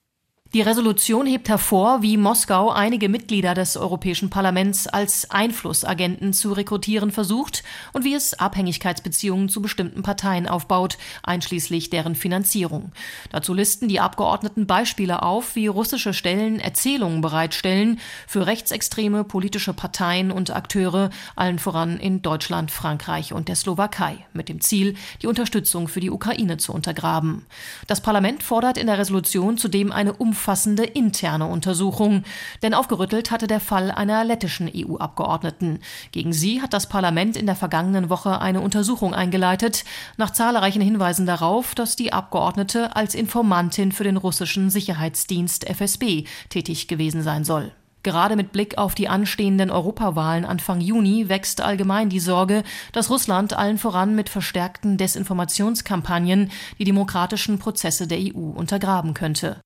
Die 0.51 0.61
Resolution 0.61 1.27
hebt 1.27 1.47
hervor, 1.47 2.01
wie 2.01 2.17
Moskau 2.17 2.71
einige 2.71 3.07
Mitglieder 3.07 3.53
des 3.53 3.77
Europäischen 3.77 4.31
Parlaments 4.31 4.87
als 4.87 5.29
Einflussagenten 5.29 6.33
zu 6.33 6.53
rekrutieren 6.53 7.11
versucht 7.11 7.63
und 7.93 8.03
wie 8.03 8.15
es 8.15 8.33
Abhängigkeitsbeziehungen 8.33 9.49
zu 9.49 9.61
bestimmten 9.61 10.01
Parteien 10.01 10.47
aufbaut, 10.47 10.97
einschließlich 11.21 11.91
deren 11.91 12.15
Finanzierung. 12.15 12.93
Dazu 13.31 13.53
listen 13.53 13.89
die 13.89 13.99
Abgeordneten 13.99 14.65
Beispiele 14.65 15.21
auf, 15.21 15.55
wie 15.55 15.67
russische 15.67 16.15
Stellen 16.15 16.59
Erzählungen 16.59 17.21
bereitstellen 17.21 17.99
für 18.25 18.47
rechtsextreme 18.47 19.25
politische 19.25 19.73
Parteien 19.73 20.31
und 20.31 20.49
Akteure, 20.49 21.11
allen 21.35 21.59
voran 21.59 21.99
in 21.99 22.23
Deutschland, 22.23 22.71
Frankreich 22.71 23.33
und 23.33 23.49
der 23.49 23.55
Slowakei, 23.55 24.25
mit 24.33 24.49
dem 24.49 24.61
Ziel, 24.61 24.95
die 25.21 25.27
Unterstützung 25.27 25.87
für 25.87 25.99
die 25.99 26.09
Ukraine 26.09 26.57
zu 26.57 26.73
untergraben. 26.73 27.45
Das 27.85 28.01
Parlament 28.01 28.41
fordert 28.41 28.79
in 28.79 28.87
der 28.87 28.97
Resolution 28.97 29.59
zudem 29.59 29.91
eine 29.91 30.13
Umfrage 30.13 30.38
umfassende 30.39 30.85
interne 30.85 31.47
Untersuchung. 31.47 32.23
Denn 32.63 32.73
aufgerüttelt 32.73 33.29
hatte 33.29 33.45
der 33.45 33.59
Fall 33.59 33.91
einer 33.91 34.23
lettischen 34.23 34.71
EU-Abgeordneten. 34.73 35.79
Gegen 36.13 36.31
sie 36.31 36.61
hat 36.61 36.71
das 36.71 36.87
Parlament 36.87 37.35
in 37.35 37.45
der 37.45 37.57
vergangenen 37.57 38.09
Woche 38.09 38.39
eine 38.39 38.61
Untersuchung 38.61 39.13
eingeleitet, 39.13 39.83
nach 40.15 40.29
zahlreichen 40.31 40.81
Hinweisen 40.81 41.25
darauf, 41.25 41.75
dass 41.75 41.97
die 41.97 42.13
Abgeordnete 42.13 42.95
als 42.95 43.15
Informantin 43.15 43.91
für 43.91 44.05
den 44.05 44.15
russischen 44.15 44.69
Sicherheitsdienst 44.69 45.69
FSB 45.69 46.23
tätig 46.47 46.87
gewesen 46.87 47.21
sein 47.21 47.43
soll. 47.43 47.73
Gerade 48.01 48.37
mit 48.37 48.53
Blick 48.53 48.77
auf 48.77 48.95
die 48.95 49.09
anstehenden 49.09 49.69
Europawahlen 49.69 50.45
Anfang 50.45 50.79
Juni 50.79 51.27
wächst 51.27 51.59
allgemein 51.59 52.07
die 52.09 52.21
Sorge, 52.21 52.63
dass 52.93 53.09
Russland 53.09 53.51
allen 53.51 53.77
voran 53.77 54.15
mit 54.15 54.29
verstärkten 54.29 54.95
Desinformationskampagnen 54.95 56.49
die 56.77 56.85
demokratischen 56.85 57.59
Prozesse 57.59 58.07
der 58.07 58.19
EU 58.19 58.51
untergraben 58.55 59.13
könnte. 59.13 59.59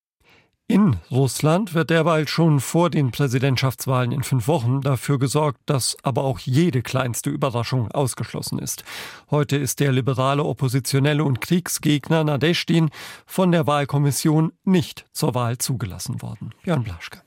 In 0.73 0.97
Russland 1.11 1.75
wird 1.75 1.91
derweil 1.91 2.27
schon 2.27 2.59
vor 2.59 2.89
den 2.89 3.11
Präsidentschaftswahlen 3.11 4.11
in 4.11 4.23
fünf 4.23 4.47
Wochen 4.47 4.81
dafür 4.81 5.19
gesorgt, 5.19 5.59
dass 5.67 5.95
aber 6.01 6.23
auch 6.23 6.39
jede 6.39 6.81
kleinste 6.81 7.29
Überraschung 7.29 7.91
ausgeschlossen 7.91 8.57
ist. 8.57 8.83
Heute 9.29 9.55
ist 9.55 9.81
der 9.81 9.91
liberale 9.91 10.43
Oppositionelle 10.43 11.23
und 11.23 11.41
Kriegsgegner 11.41 12.23
Nadeshtin 12.23 12.89
von 13.27 13.51
der 13.51 13.67
Wahlkommission 13.67 14.51
nicht 14.63 15.05
zur 15.11 15.35
Wahl 15.35 15.59
zugelassen 15.59 16.23
worden. 16.23 16.55
Björn 16.63 16.83
Blaschke. 16.83 17.21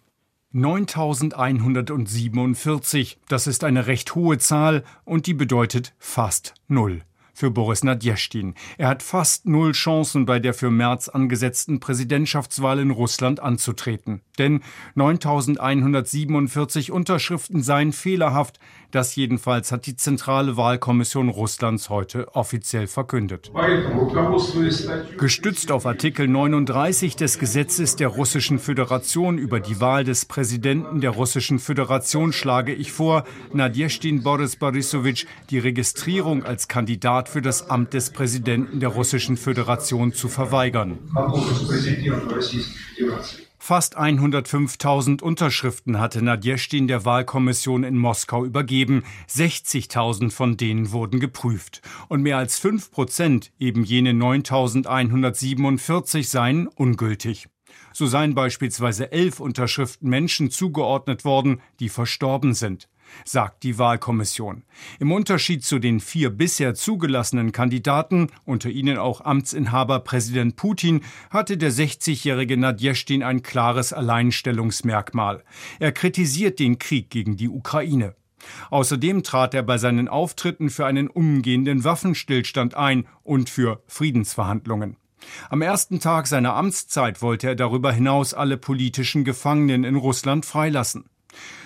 9147, 0.50 3.20
das 3.28 3.46
ist 3.46 3.62
eine 3.62 3.86
recht 3.86 4.16
hohe 4.16 4.38
Zahl 4.38 4.82
und 5.04 5.28
die 5.28 5.34
bedeutet 5.34 5.94
fast 6.00 6.54
null 6.66 7.04
für 7.36 7.50
Boris 7.50 7.84
Nadjeschtin. 7.84 8.54
Er 8.78 8.88
hat 8.88 9.02
fast 9.02 9.44
null 9.44 9.72
Chancen 9.72 10.24
bei 10.24 10.38
der 10.38 10.54
für 10.54 10.70
März 10.70 11.08
angesetzten 11.08 11.80
Präsidentschaftswahl 11.80 12.78
in 12.80 12.90
Russland 12.90 13.40
anzutreten. 13.40 14.22
Denn 14.38 14.60
9147 14.94 16.92
Unterschriften 16.92 17.62
seien 17.62 17.92
fehlerhaft. 17.92 18.58
Das 18.90 19.16
jedenfalls 19.16 19.72
hat 19.72 19.86
die 19.86 19.96
Zentrale 19.96 20.56
Wahlkommission 20.56 21.28
Russlands 21.28 21.90
heute 21.90 22.34
offiziell 22.34 22.86
verkündet. 22.86 23.50
Gestützt 25.18 25.72
auf 25.72 25.86
Artikel 25.86 26.28
39 26.28 27.16
des 27.16 27.38
Gesetzes 27.38 27.96
der 27.96 28.08
Russischen 28.08 28.58
Föderation 28.58 29.38
über 29.38 29.60
die 29.60 29.80
Wahl 29.80 30.04
des 30.04 30.24
Präsidenten 30.24 31.00
der 31.00 31.10
Russischen 31.10 31.58
Föderation 31.58 32.32
schlage 32.32 32.72
ich 32.72 32.92
vor, 32.92 33.24
Nadjeschtin 33.52 34.22
Boris 34.22 34.56
Borisowitsch 34.56 35.26
die 35.50 35.58
Registrierung 35.58 36.44
als 36.44 36.68
Kandidat 36.68 37.28
für 37.28 37.42
das 37.42 37.70
Amt 37.70 37.94
des 37.94 38.10
Präsidenten 38.10 38.80
der 38.80 38.90
Russischen 38.90 39.36
Föderation 39.36 40.12
zu 40.12 40.28
verweigern. 40.28 40.98
Fast 43.66 43.98
105.000 43.98 45.22
Unterschriften 45.24 45.98
hatte 45.98 46.22
Nadjeschtin 46.22 46.86
der 46.86 47.04
Wahlkommission 47.04 47.82
in 47.82 47.98
Moskau 47.98 48.44
übergeben. 48.44 49.02
60.000 49.28 50.30
von 50.30 50.56
denen 50.56 50.92
wurden 50.92 51.18
geprüft. 51.18 51.82
Und 52.06 52.22
mehr 52.22 52.38
als 52.38 52.60
5 52.60 52.92
Prozent, 52.92 53.50
eben 53.58 53.82
jene 53.82 54.12
9.147, 54.12 56.22
seien 56.22 56.68
ungültig. 56.68 57.48
So 57.92 58.06
seien 58.06 58.36
beispielsweise 58.36 59.10
elf 59.10 59.40
Unterschriften 59.40 60.08
Menschen 60.08 60.52
zugeordnet 60.52 61.24
worden, 61.24 61.60
die 61.80 61.88
verstorben 61.88 62.54
sind 62.54 62.88
sagt 63.24 63.62
die 63.62 63.78
Wahlkommission. 63.78 64.64
Im 64.98 65.12
Unterschied 65.12 65.64
zu 65.64 65.78
den 65.78 66.00
vier 66.00 66.30
bisher 66.30 66.74
zugelassenen 66.74 67.52
Kandidaten, 67.52 68.28
unter 68.44 68.70
ihnen 68.70 68.98
auch 68.98 69.20
Amtsinhaber 69.20 70.00
Präsident 70.00 70.56
Putin, 70.56 71.02
hatte 71.30 71.56
der 71.56 71.72
60-jährige 71.72 72.56
Nadjeschtin 72.56 73.22
ein 73.22 73.42
klares 73.42 73.92
Alleinstellungsmerkmal. 73.92 75.42
Er 75.78 75.92
kritisiert 75.92 76.58
den 76.58 76.78
Krieg 76.78 77.10
gegen 77.10 77.36
die 77.36 77.48
Ukraine. 77.48 78.14
Außerdem 78.70 79.22
trat 79.22 79.54
er 79.54 79.62
bei 79.62 79.78
seinen 79.78 80.08
Auftritten 80.08 80.70
für 80.70 80.86
einen 80.86 81.08
umgehenden 81.08 81.84
Waffenstillstand 81.84 82.74
ein 82.74 83.06
und 83.22 83.50
für 83.50 83.82
Friedensverhandlungen. 83.86 84.96
Am 85.50 85.62
ersten 85.62 86.00
Tag 86.00 86.26
seiner 86.26 86.54
Amtszeit 86.54 87.22
wollte 87.22 87.48
er 87.48 87.56
darüber 87.56 87.92
hinaus 87.92 88.34
alle 88.34 88.56
politischen 88.56 89.24
Gefangenen 89.24 89.84
in 89.84 89.96
Russland 89.96 90.46
freilassen. 90.46 91.08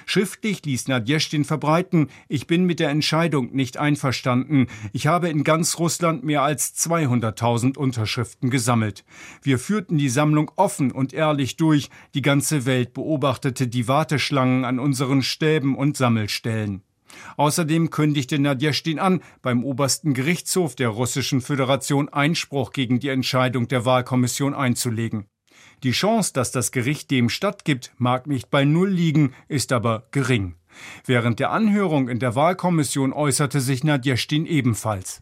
Schriftlich 0.07 0.64
ließ 0.64 0.88
Nadjeschtin 0.88 1.45
verbreiten, 1.45 2.09
ich 2.28 2.47
bin 2.47 2.64
mit 2.64 2.80
der 2.80 2.90
Entscheidung 2.90 3.52
nicht 3.52 3.76
einverstanden. 3.76 4.66
Ich 4.92 5.07
habe 5.07 5.28
in 5.28 5.45
ganz 5.45 5.78
Russland 5.78 6.25
mehr 6.25 6.42
als 6.42 6.75
200.000 6.76 7.76
Unterschriften 7.76 8.50
gesammelt. 8.50 9.04
Wir 9.42 9.59
führten 9.59 9.99
die 9.99 10.09
Sammlung 10.09 10.50
offen 10.57 10.92
und 10.92 11.12
ehrlich 11.12 11.57
durch. 11.57 11.90
Die 12.14 12.23
ganze 12.23 12.66
Welt 12.66 12.95
beobachtete 12.95 13.69
die 13.69 13.88
Warteschlangen 13.88 14.64
an 14.64 14.78
unseren 14.78 15.23
Stäben 15.23 15.76
und 15.76 15.97
Sammelstellen. 15.97 16.83
Außerdem 17.37 17.90
kündigte 17.90 18.38
Nadjeschtin 18.38 18.99
an, 18.99 19.21
beim 19.42 19.64
obersten 19.64 20.14
Gerichtshof 20.14 20.76
der 20.76 20.88
Russischen 20.88 21.40
Föderation 21.40 22.09
Einspruch 22.09 22.73
gegen 22.73 23.00
die 23.00 23.09
Entscheidung 23.09 23.69
der 23.69 23.85
Wahlkommission 23.85 24.54
einzulegen. 24.54 25.26
Die 25.82 25.92
Chance, 25.92 26.32
dass 26.34 26.52
das 26.52 26.72
Gericht 26.72 27.10
dem 27.10 27.28
stattgibt, 27.30 27.92
mag 27.96 28.26
nicht 28.26 28.50
bei 28.50 28.64
Null 28.64 28.90
liegen, 28.90 29.34
ist 29.49 29.72
aber 29.72 30.06
gering. 30.10 30.54
Während 31.06 31.40
der 31.40 31.50
Anhörung 31.50 32.08
in 32.08 32.18
der 32.18 32.34
Wahlkommission 32.34 33.12
äußerte 33.12 33.60
sich 33.60 33.84
Nadjeschtin 33.84 34.46
ebenfalls. 34.46 35.20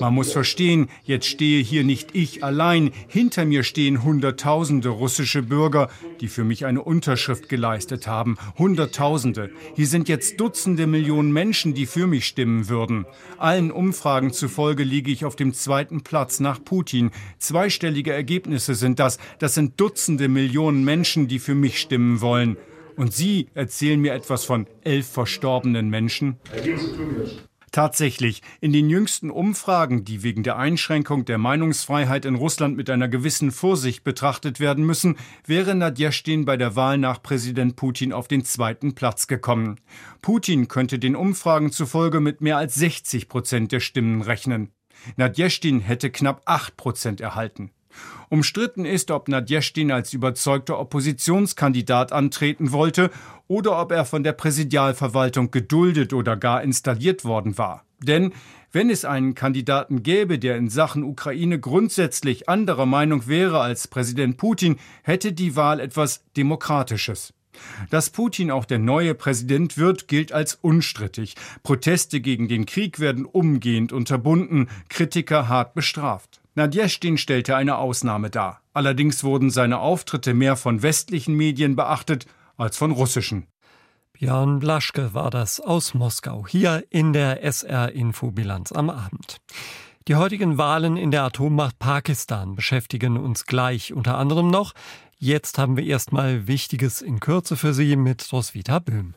Man 0.00 0.14
muss 0.14 0.32
verstehen, 0.32 0.88
jetzt 1.04 1.26
stehe 1.26 1.62
hier 1.62 1.84
nicht 1.84 2.10
ich 2.14 2.42
allein, 2.44 2.90
hinter 3.08 3.44
mir 3.44 3.62
stehen 3.62 4.02
Hunderttausende 4.02 4.88
russische 4.88 5.42
Bürger, 5.42 5.88
die 6.20 6.28
für 6.28 6.44
mich 6.44 6.66
eine 6.66 6.82
Unterschrift 6.82 7.48
geleistet 7.48 8.06
haben. 8.06 8.36
Hunderttausende. 8.58 9.50
Hier 9.76 9.86
sind 9.86 10.08
jetzt 10.08 10.40
Dutzende 10.40 10.86
Millionen 10.86 11.32
Menschen, 11.32 11.74
die 11.74 11.86
für 11.86 12.06
mich 12.06 12.26
stimmen 12.26 12.68
würden. 12.68 13.06
Allen 13.38 13.70
Umfragen 13.70 14.32
zufolge 14.32 14.84
liege 14.84 15.10
ich 15.10 15.24
auf 15.24 15.36
dem 15.36 15.54
zweiten 15.54 16.02
Platz 16.02 16.40
nach 16.40 16.62
Putin. 16.62 17.10
Zweistellige 17.38 18.12
Ergebnisse 18.12 18.74
sind 18.74 18.98
das. 18.98 19.18
Das 19.38 19.54
sind 19.54 19.80
Dutzende 19.80 20.28
Millionen 20.28 20.84
Menschen, 20.84 21.28
die 21.28 21.38
für 21.38 21.54
mich 21.54 21.80
stimmen 21.80 22.20
wollen. 22.20 22.56
Und 23.00 23.14
Sie 23.14 23.48
erzählen 23.54 23.98
mir 23.98 24.12
etwas 24.12 24.44
von 24.44 24.66
elf 24.84 25.06
verstorbenen 25.06 25.88
Menschen? 25.88 26.38
Tatsächlich, 27.72 28.42
in 28.60 28.74
den 28.74 28.90
jüngsten 28.90 29.30
Umfragen, 29.30 30.04
die 30.04 30.22
wegen 30.22 30.42
der 30.42 30.58
Einschränkung 30.58 31.24
der 31.24 31.38
Meinungsfreiheit 31.38 32.26
in 32.26 32.34
Russland 32.34 32.76
mit 32.76 32.90
einer 32.90 33.08
gewissen 33.08 33.52
Vorsicht 33.52 34.04
betrachtet 34.04 34.60
werden 34.60 34.84
müssen, 34.84 35.16
wäre 35.46 35.74
Nadjeschtin 35.74 36.44
bei 36.44 36.58
der 36.58 36.76
Wahl 36.76 36.98
nach 36.98 37.22
Präsident 37.22 37.74
Putin 37.74 38.12
auf 38.12 38.28
den 38.28 38.44
zweiten 38.44 38.94
Platz 38.94 39.26
gekommen. 39.28 39.80
Putin 40.20 40.68
könnte 40.68 40.98
den 40.98 41.16
Umfragen 41.16 41.72
zufolge 41.72 42.20
mit 42.20 42.42
mehr 42.42 42.58
als 42.58 42.74
60 42.74 43.30
Prozent 43.30 43.72
der 43.72 43.80
Stimmen 43.80 44.20
rechnen. 44.20 44.72
Nadjeschtin 45.16 45.80
hätte 45.80 46.10
knapp 46.10 46.42
8 46.44 46.76
Prozent 46.76 47.22
erhalten. 47.22 47.70
Umstritten 48.28 48.84
ist, 48.84 49.10
ob 49.10 49.28
Nadjeschtin 49.28 49.90
als 49.90 50.12
überzeugter 50.12 50.78
Oppositionskandidat 50.78 52.12
antreten 52.12 52.72
wollte 52.72 53.10
oder 53.48 53.80
ob 53.80 53.92
er 53.92 54.04
von 54.04 54.22
der 54.22 54.32
Präsidialverwaltung 54.32 55.50
geduldet 55.50 56.12
oder 56.12 56.36
gar 56.36 56.62
installiert 56.62 57.24
worden 57.24 57.58
war. 57.58 57.84
Denn 58.02 58.32
wenn 58.72 58.88
es 58.88 59.04
einen 59.04 59.34
Kandidaten 59.34 60.02
gäbe, 60.02 60.38
der 60.38 60.56
in 60.56 60.68
Sachen 60.68 61.02
Ukraine 61.02 61.58
grundsätzlich 61.58 62.48
anderer 62.48 62.86
Meinung 62.86 63.26
wäre 63.26 63.60
als 63.60 63.88
Präsident 63.88 64.36
Putin, 64.36 64.76
hätte 65.02 65.32
die 65.32 65.56
Wahl 65.56 65.80
etwas 65.80 66.24
Demokratisches. 66.36 67.34
Dass 67.90 68.10
Putin 68.10 68.50
auch 68.50 68.64
der 68.64 68.78
neue 68.78 69.14
Präsident 69.14 69.76
wird, 69.76 70.06
gilt 70.06 70.32
als 70.32 70.54
unstrittig. 70.54 71.34
Proteste 71.62 72.20
gegen 72.20 72.48
den 72.48 72.64
Krieg 72.64 73.00
werden 73.00 73.24
umgehend 73.24 73.92
unterbunden, 73.92 74.68
Kritiker 74.88 75.48
hart 75.48 75.74
bestraft. 75.74 76.39
Nadjeschtin 76.54 77.16
stellte 77.18 77.56
eine 77.56 77.78
Ausnahme 77.78 78.30
dar. 78.30 78.62
Allerdings 78.72 79.24
wurden 79.24 79.50
seine 79.50 79.78
Auftritte 79.78 80.34
mehr 80.34 80.56
von 80.56 80.82
westlichen 80.82 81.34
Medien 81.34 81.76
beachtet 81.76 82.26
als 82.56 82.76
von 82.76 82.90
russischen. 82.90 83.46
Björn 84.12 84.58
Blaschke 84.58 85.14
war 85.14 85.30
das 85.30 85.60
aus 85.60 85.94
Moskau, 85.94 86.46
hier 86.46 86.84
in 86.90 87.12
der 87.12 87.42
SR-Infobilanz 87.42 88.72
am 88.72 88.90
Abend. 88.90 89.38
Die 90.08 90.16
heutigen 90.16 90.58
Wahlen 90.58 90.96
in 90.96 91.10
der 91.10 91.22
Atommacht 91.22 91.78
Pakistan 91.78 92.54
beschäftigen 92.54 93.16
uns 93.16 93.46
gleich 93.46 93.92
unter 93.94 94.18
anderem 94.18 94.48
noch. 94.48 94.74
Jetzt 95.18 95.56
haben 95.56 95.76
wir 95.76 95.84
erstmal 95.84 96.46
Wichtiges 96.46 97.00
in 97.00 97.20
Kürze 97.20 97.56
für 97.56 97.72
Sie 97.72 97.96
mit 97.96 98.30
Roswitha 98.32 98.78
Böhm. 98.78 99.14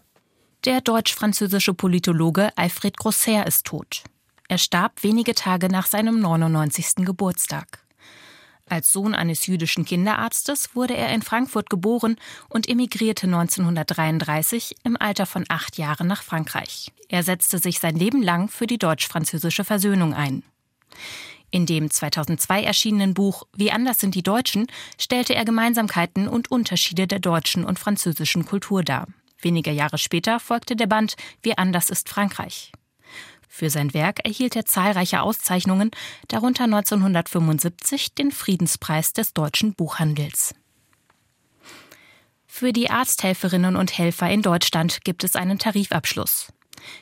Der 0.66 0.82
deutsch-französische 0.82 1.74
Politologe 1.74 2.52
Alfred 2.56 2.96
Grosser 2.96 3.46
ist 3.46 3.66
tot. 3.66 4.04
Er 4.48 4.58
starb 4.58 5.04
wenige 5.04 5.36
Tage 5.36 5.70
nach 5.70 5.88
seinem 5.88 6.20
99. 6.20 7.06
Geburtstag. 7.06 7.84
Als 8.70 8.92
Sohn 8.92 9.14
eines 9.14 9.46
jüdischen 9.46 9.86
Kinderarztes 9.86 10.76
wurde 10.76 10.96
er 10.96 11.14
in 11.14 11.22
Frankfurt 11.22 11.70
geboren 11.70 12.16
und 12.50 12.68
emigrierte 12.70 13.28
1933 13.28 14.76
im 14.84 14.98
Alter 15.00 15.26
von 15.26 15.46
acht 15.50 15.78
Jahren 15.78 16.08
nach 16.08 16.24
Frankreich. 16.24 16.92
Er 17.10 17.24
setzte 17.24 17.60
sich 17.60 17.80
sein 17.80 17.96
Leben 17.96 18.24
lang 18.24 18.48
für 18.48 18.68
die 18.68 18.78
deutsch-französische 18.78 19.64
Versöhnung 19.64 20.14
ein. 20.14 20.44
In 21.52 21.66
dem 21.66 21.92
2002 21.92 22.64
erschienenen 22.64 23.14
Buch 23.14 23.44
Wie 23.56 23.72
anders 23.72 24.00
sind 24.00 24.16
die 24.16 24.24
Deutschen 24.24 24.68
stellte 24.98 25.36
er 25.36 25.46
Gemeinsamkeiten 25.46 26.28
und 26.28 26.50
Unterschiede 26.50 27.06
der 27.06 27.20
deutschen 27.20 27.66
und 27.66 27.78
französischen 27.78 28.46
Kultur 28.46 28.82
dar. 28.82 29.08
Wenige 29.40 29.72
Jahre 29.72 29.98
später 29.98 30.40
folgte 30.40 30.76
der 30.76 30.88
Band 30.88 31.16
Wie 31.44 31.56
anders 31.58 31.90
ist 31.90 32.10
Frankreich. 32.10 32.72
Für 33.56 33.70
sein 33.70 33.94
Werk 33.94 34.26
erhielt 34.26 34.56
er 34.56 34.66
zahlreiche 34.66 35.22
Auszeichnungen, 35.22 35.92
darunter 36.28 36.64
1975 36.64 38.16
den 38.16 38.32
Friedenspreis 38.32 39.14
des 39.14 39.36
deutschen 39.36 39.76
Buchhandels. 39.76 40.56
Für 42.48 42.74
die 42.74 42.90
Arzthelferinnen 42.90 43.76
und 43.76 43.96
Helfer 43.96 44.28
in 44.28 44.42
Deutschland 44.42 45.04
gibt 45.04 45.24
es 45.24 45.36
einen 45.36 45.60
Tarifabschluss. 45.60 46.52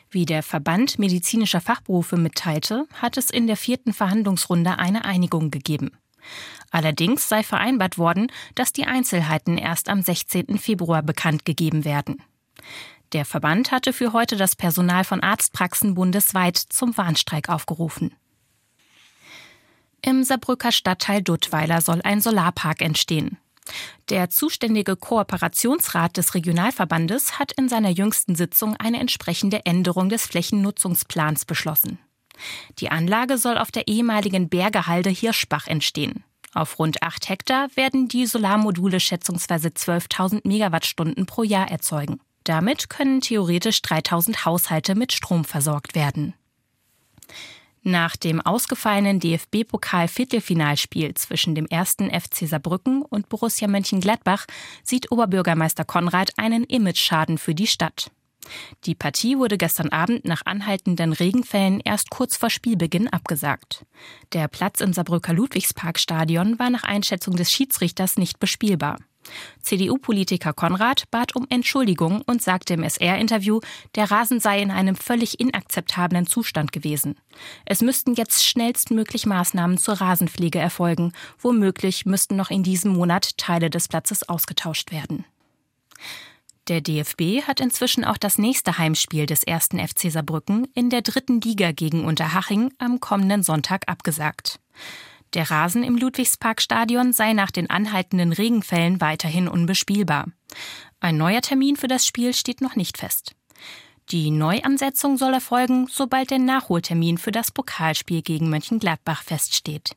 Wie 0.10 0.26
der 0.26 0.44
Verband 0.44 1.00
medizinischer 1.00 1.62
Fachberufe 1.62 2.18
mitteilte, 2.18 2.86
hat 2.96 3.16
es 3.16 3.30
in 3.30 3.48
der 3.48 3.56
vierten 3.56 3.94
Verhandlungsrunde 3.94 4.78
eine 4.78 5.06
Einigung 5.06 5.52
gegeben. 5.52 5.92
Allerdings 6.70 7.30
sei 7.30 7.44
vereinbart 7.44 7.98
worden, 7.98 8.30
dass 8.56 8.74
die 8.74 8.88
Einzelheiten 8.88 9.58
erst 9.58 9.88
am 9.88 10.02
16. 10.02 10.58
Februar 10.58 11.02
bekannt 11.02 11.46
gegeben 11.46 11.86
werden. 11.86 12.22
Der 13.14 13.26
Verband 13.26 13.72
hatte 13.72 13.92
für 13.92 14.14
heute 14.14 14.38
das 14.38 14.56
Personal 14.56 15.04
von 15.04 15.22
Arztpraxen 15.22 15.96
bundesweit 15.96 16.58
zum 16.58 16.96
Warnstreik 16.98 17.50
aufgerufen. 17.50 18.16
Im 20.02 20.24
Saarbrücker 20.24 20.72
Stadtteil 20.72 21.22
Duttweiler 21.22 21.82
soll 21.82 22.02
ein 22.04 22.22
Solarpark 22.22 22.82
entstehen. 22.82 23.38
Der 24.10 24.30
zuständige 24.30 24.96
Kooperationsrat 24.96 26.18
des 26.18 26.34
Regionalverbandes 26.34 27.38
hat 27.38 27.52
in 27.52 27.70
seiner 27.70 27.90
jüngsten 27.90 28.36
Sitzung 28.36 28.76
eine 28.78 29.00
entsprechende 29.00 29.66
Änderung 29.66 30.10
des 30.10 30.26
Flächennutzungsplans 30.26 31.46
beschlossen. 31.46 32.00
Die 32.80 32.90
Anlage 32.90 33.38
soll 33.38 33.58
auf 33.58 33.72
der 33.72 33.88
ehemaligen 33.88 34.50
Bergehalde 34.50 35.10
Hirschbach 35.10 35.68
entstehen. 35.68 36.24
Auf 36.54 36.80
rund 36.80 37.04
acht 37.04 37.30
Hektar 37.30 37.68
werden 37.76 38.08
die 38.08 38.26
Solarmodule 38.26 39.00
schätzungsweise 39.00 39.70
12.000 39.70 40.48
Megawattstunden 40.48 41.26
pro 41.26 41.44
Jahr 41.44 41.70
erzeugen. 41.70 42.20
Damit 42.44 42.90
können 42.90 43.22
theoretisch 43.22 43.82
3000 43.82 44.46
Haushalte 44.46 44.96
mit 44.96 45.14
Strom 45.14 45.46
versorgt 45.46 45.96
werden. 45.96 46.34
Nach 47.84 48.16
dem 48.16 48.42
ausgefallenen 48.42 49.20
DFB-Pokal-Viertelfinalspiel 49.20 51.16
zwischen 51.16 51.56
dem 51.56 51.66
ersten 51.66 52.12
FC 52.12 52.48
Saarbrücken 52.48 53.02
und 53.02 53.28
Borussia 53.28 53.68
Mönchengladbach 53.68 54.46
sieht 54.84 55.12
Oberbürgermeister 55.12 55.84
Konrad 55.84 56.32
einen 56.38 56.64
Imageschaden 56.64 57.40
für 57.40 57.56
die 57.56 57.66
Stadt. 57.66 58.12
Die 58.86 58.96
Partie 58.96 59.38
wurde 59.38 59.58
gestern 59.58 59.90
Abend 59.90 60.26
nach 60.26 60.46
anhaltenden 60.46 61.14
Regenfällen 61.14 61.80
erst 61.80 62.10
kurz 62.12 62.38
vor 62.38 62.50
Spielbeginn 62.50 63.08
abgesagt. 63.08 63.86
Der 64.34 64.48
Platz 64.48 64.82
im 64.82 64.94
Saarbrücker 64.94 65.34
Ludwigsparkstadion 65.34 66.60
war 66.60 66.70
nach 66.70 66.84
Einschätzung 66.84 67.36
des 67.36 67.52
Schiedsrichters 67.52 68.18
nicht 68.18 68.40
bespielbar. 68.40 68.98
CDU-Politiker 69.62 70.54
Konrad 70.54 71.06
bat 71.12 71.36
um 71.36 71.46
Entschuldigung 71.50 72.22
und 72.26 72.42
sagte 72.42 72.74
im 72.74 72.84
SR-Interview, 72.84 73.60
der 73.96 74.10
Rasen 74.12 74.40
sei 74.40 74.62
in 74.62 74.72
einem 74.72 74.96
völlig 74.96 75.40
inakzeptablen 75.40 76.28
Zustand 76.28 76.72
gewesen. 76.72 77.16
Es 77.66 77.82
müssten 77.82 78.14
jetzt 78.16 78.46
schnellstmöglich 78.46 79.26
Maßnahmen 79.26 79.78
zur 79.78 79.96
Rasenpflege 79.96 80.60
erfolgen. 80.60 81.14
Womöglich 81.40 82.06
müssten 82.06 82.36
noch 82.36 82.50
in 82.50 82.64
diesem 82.64 82.94
Monat 82.94 83.38
Teile 83.38 83.70
des 83.70 83.88
Platzes 83.88 84.28
ausgetauscht 84.28 84.92
werden. 84.92 85.26
Der 86.68 86.82
DFB 86.82 87.42
hat 87.48 87.60
inzwischen 87.60 88.06
auch 88.06 88.18
das 88.18 88.38
nächste 88.38 88.78
Heimspiel 88.78 89.26
des 89.26 89.44
ersten 89.44 89.80
FC 89.80 90.12
Saarbrücken 90.12 90.68
in 90.76 90.90
der 90.90 91.02
dritten 91.02 91.42
Liga 91.42 91.72
gegen 91.72 92.06
Unterhaching 92.06 92.72
am 92.78 93.00
kommenden 93.00 93.44
Sonntag 93.44 93.90
abgesagt. 93.90 94.60
Der 95.34 95.50
Rasen 95.50 95.84
im 95.84 95.98
Ludwigsparkstadion 95.98 97.14
sei 97.14 97.34
nach 97.34 97.52
den 97.52 97.70
anhaltenden 97.70 98.34
Regenfällen 98.34 99.00
weiterhin 99.00 99.48
unbespielbar. 99.48 100.28
Ein 101.00 101.18
neuer 101.18 101.42
Termin 101.42 101.78
für 101.78 101.88
das 101.88 102.06
Spiel 102.06 102.34
steht 102.34 102.62
noch 102.62 102.76
nicht 102.76 102.98
fest. 102.98 103.34
Die 104.10 104.30
Neuansetzung 104.30 105.18
soll 105.18 105.34
erfolgen, 105.34 105.88
sobald 105.90 106.32
der 106.32 106.40
Nachholtermin 106.40 107.18
für 107.18 107.32
das 107.32 107.52
Pokalspiel 107.52 108.22
gegen 108.22 108.50
Mönchengladbach 108.50 109.24
feststeht. 109.24 109.96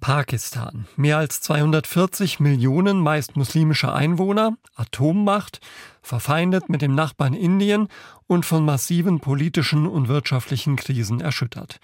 Pakistan. 0.00 0.86
Mehr 0.96 1.18
als 1.18 1.40
240 1.42 2.40
Millionen 2.40 3.00
meist 3.00 3.36
muslimische 3.36 3.92
Einwohner, 3.92 4.56
Atommacht, 4.74 5.60
verfeindet 6.02 6.68
mit 6.68 6.82
dem 6.82 6.94
Nachbarn 6.94 7.34
Indien 7.34 7.88
und 8.26 8.46
von 8.46 8.64
massiven 8.64 9.20
politischen 9.20 9.86
und 9.86 10.08
wirtschaftlichen 10.08 10.76
Krisen 10.76 11.20
erschüttert. 11.20 11.78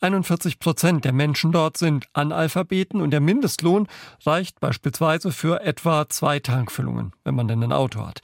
41 0.00 0.58
Prozent 0.58 1.04
der 1.06 1.12
Menschen 1.12 1.50
dort 1.50 1.78
sind 1.78 2.06
Analphabeten 2.12 3.00
und 3.00 3.10
der 3.10 3.20
Mindestlohn 3.20 3.88
reicht 4.26 4.60
beispielsweise 4.60 5.32
für 5.32 5.62
etwa 5.62 6.08
zwei 6.08 6.40
Tankfüllungen, 6.40 7.12
wenn 7.24 7.34
man 7.34 7.48
denn 7.48 7.62
ein 7.62 7.72
Auto 7.72 8.06
hat. 8.06 8.20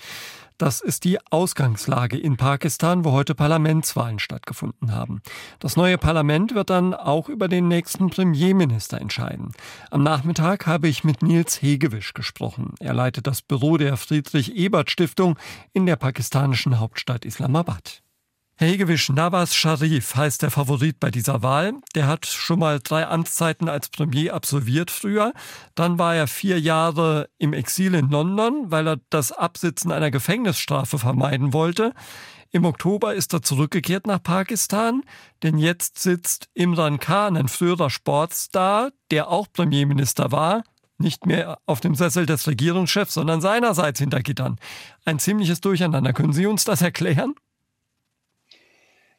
Das 0.60 0.82
ist 0.82 1.04
die 1.04 1.16
Ausgangslage 1.30 2.18
in 2.18 2.36
Pakistan, 2.36 3.06
wo 3.06 3.12
heute 3.12 3.34
Parlamentswahlen 3.34 4.18
stattgefunden 4.18 4.94
haben. 4.94 5.22
Das 5.58 5.74
neue 5.74 5.96
Parlament 5.96 6.54
wird 6.54 6.68
dann 6.68 6.92
auch 6.92 7.30
über 7.30 7.48
den 7.48 7.66
nächsten 7.66 8.10
Premierminister 8.10 9.00
entscheiden. 9.00 9.52
Am 9.90 10.02
Nachmittag 10.02 10.66
habe 10.66 10.86
ich 10.88 11.02
mit 11.02 11.22
Nils 11.22 11.62
Hegewisch 11.62 12.12
gesprochen. 12.12 12.74
Er 12.78 12.92
leitet 12.92 13.26
das 13.26 13.40
Büro 13.40 13.78
der 13.78 13.96
Friedrich-Ebert-Stiftung 13.96 15.38
in 15.72 15.86
der 15.86 15.96
pakistanischen 15.96 16.78
Hauptstadt 16.78 17.24
Islamabad. 17.24 18.02
Hegewisch 18.62 19.08
Nawaz 19.08 19.54
Sharif 19.54 20.16
heißt 20.16 20.42
der 20.42 20.50
Favorit 20.50 21.00
bei 21.00 21.10
dieser 21.10 21.42
Wahl. 21.42 21.72
Der 21.94 22.06
hat 22.06 22.26
schon 22.26 22.58
mal 22.58 22.78
drei 22.78 23.06
Amtszeiten 23.06 23.70
als 23.70 23.88
Premier 23.88 24.34
absolviert 24.34 24.90
früher. 24.90 25.32
Dann 25.74 25.98
war 25.98 26.14
er 26.14 26.26
vier 26.26 26.60
Jahre 26.60 27.30
im 27.38 27.54
Exil 27.54 27.94
in 27.94 28.10
London, 28.10 28.70
weil 28.70 28.86
er 28.86 28.98
das 29.08 29.32
Absitzen 29.32 29.90
einer 29.90 30.10
Gefängnisstrafe 30.10 30.98
vermeiden 30.98 31.54
wollte. 31.54 31.94
Im 32.50 32.66
Oktober 32.66 33.14
ist 33.14 33.32
er 33.32 33.40
zurückgekehrt 33.40 34.06
nach 34.06 34.22
Pakistan, 34.22 35.04
denn 35.42 35.56
jetzt 35.56 35.98
sitzt 35.98 36.50
Imran 36.52 37.00
Khan, 37.00 37.38
ein 37.38 37.48
früherer 37.48 37.88
Sportstar, 37.88 38.90
der 39.10 39.30
auch 39.30 39.46
Premierminister 39.50 40.32
war, 40.32 40.64
nicht 40.98 41.24
mehr 41.24 41.56
auf 41.64 41.80
dem 41.80 41.94
Sessel 41.94 42.26
des 42.26 42.46
Regierungschefs, 42.46 43.14
sondern 43.14 43.40
seinerseits 43.40 44.00
hinter 44.00 44.20
Gittern. 44.20 44.58
Ein 45.06 45.18
ziemliches 45.18 45.62
Durcheinander. 45.62 46.12
Können 46.12 46.34
Sie 46.34 46.44
uns 46.44 46.64
das 46.64 46.82
erklären? 46.82 47.34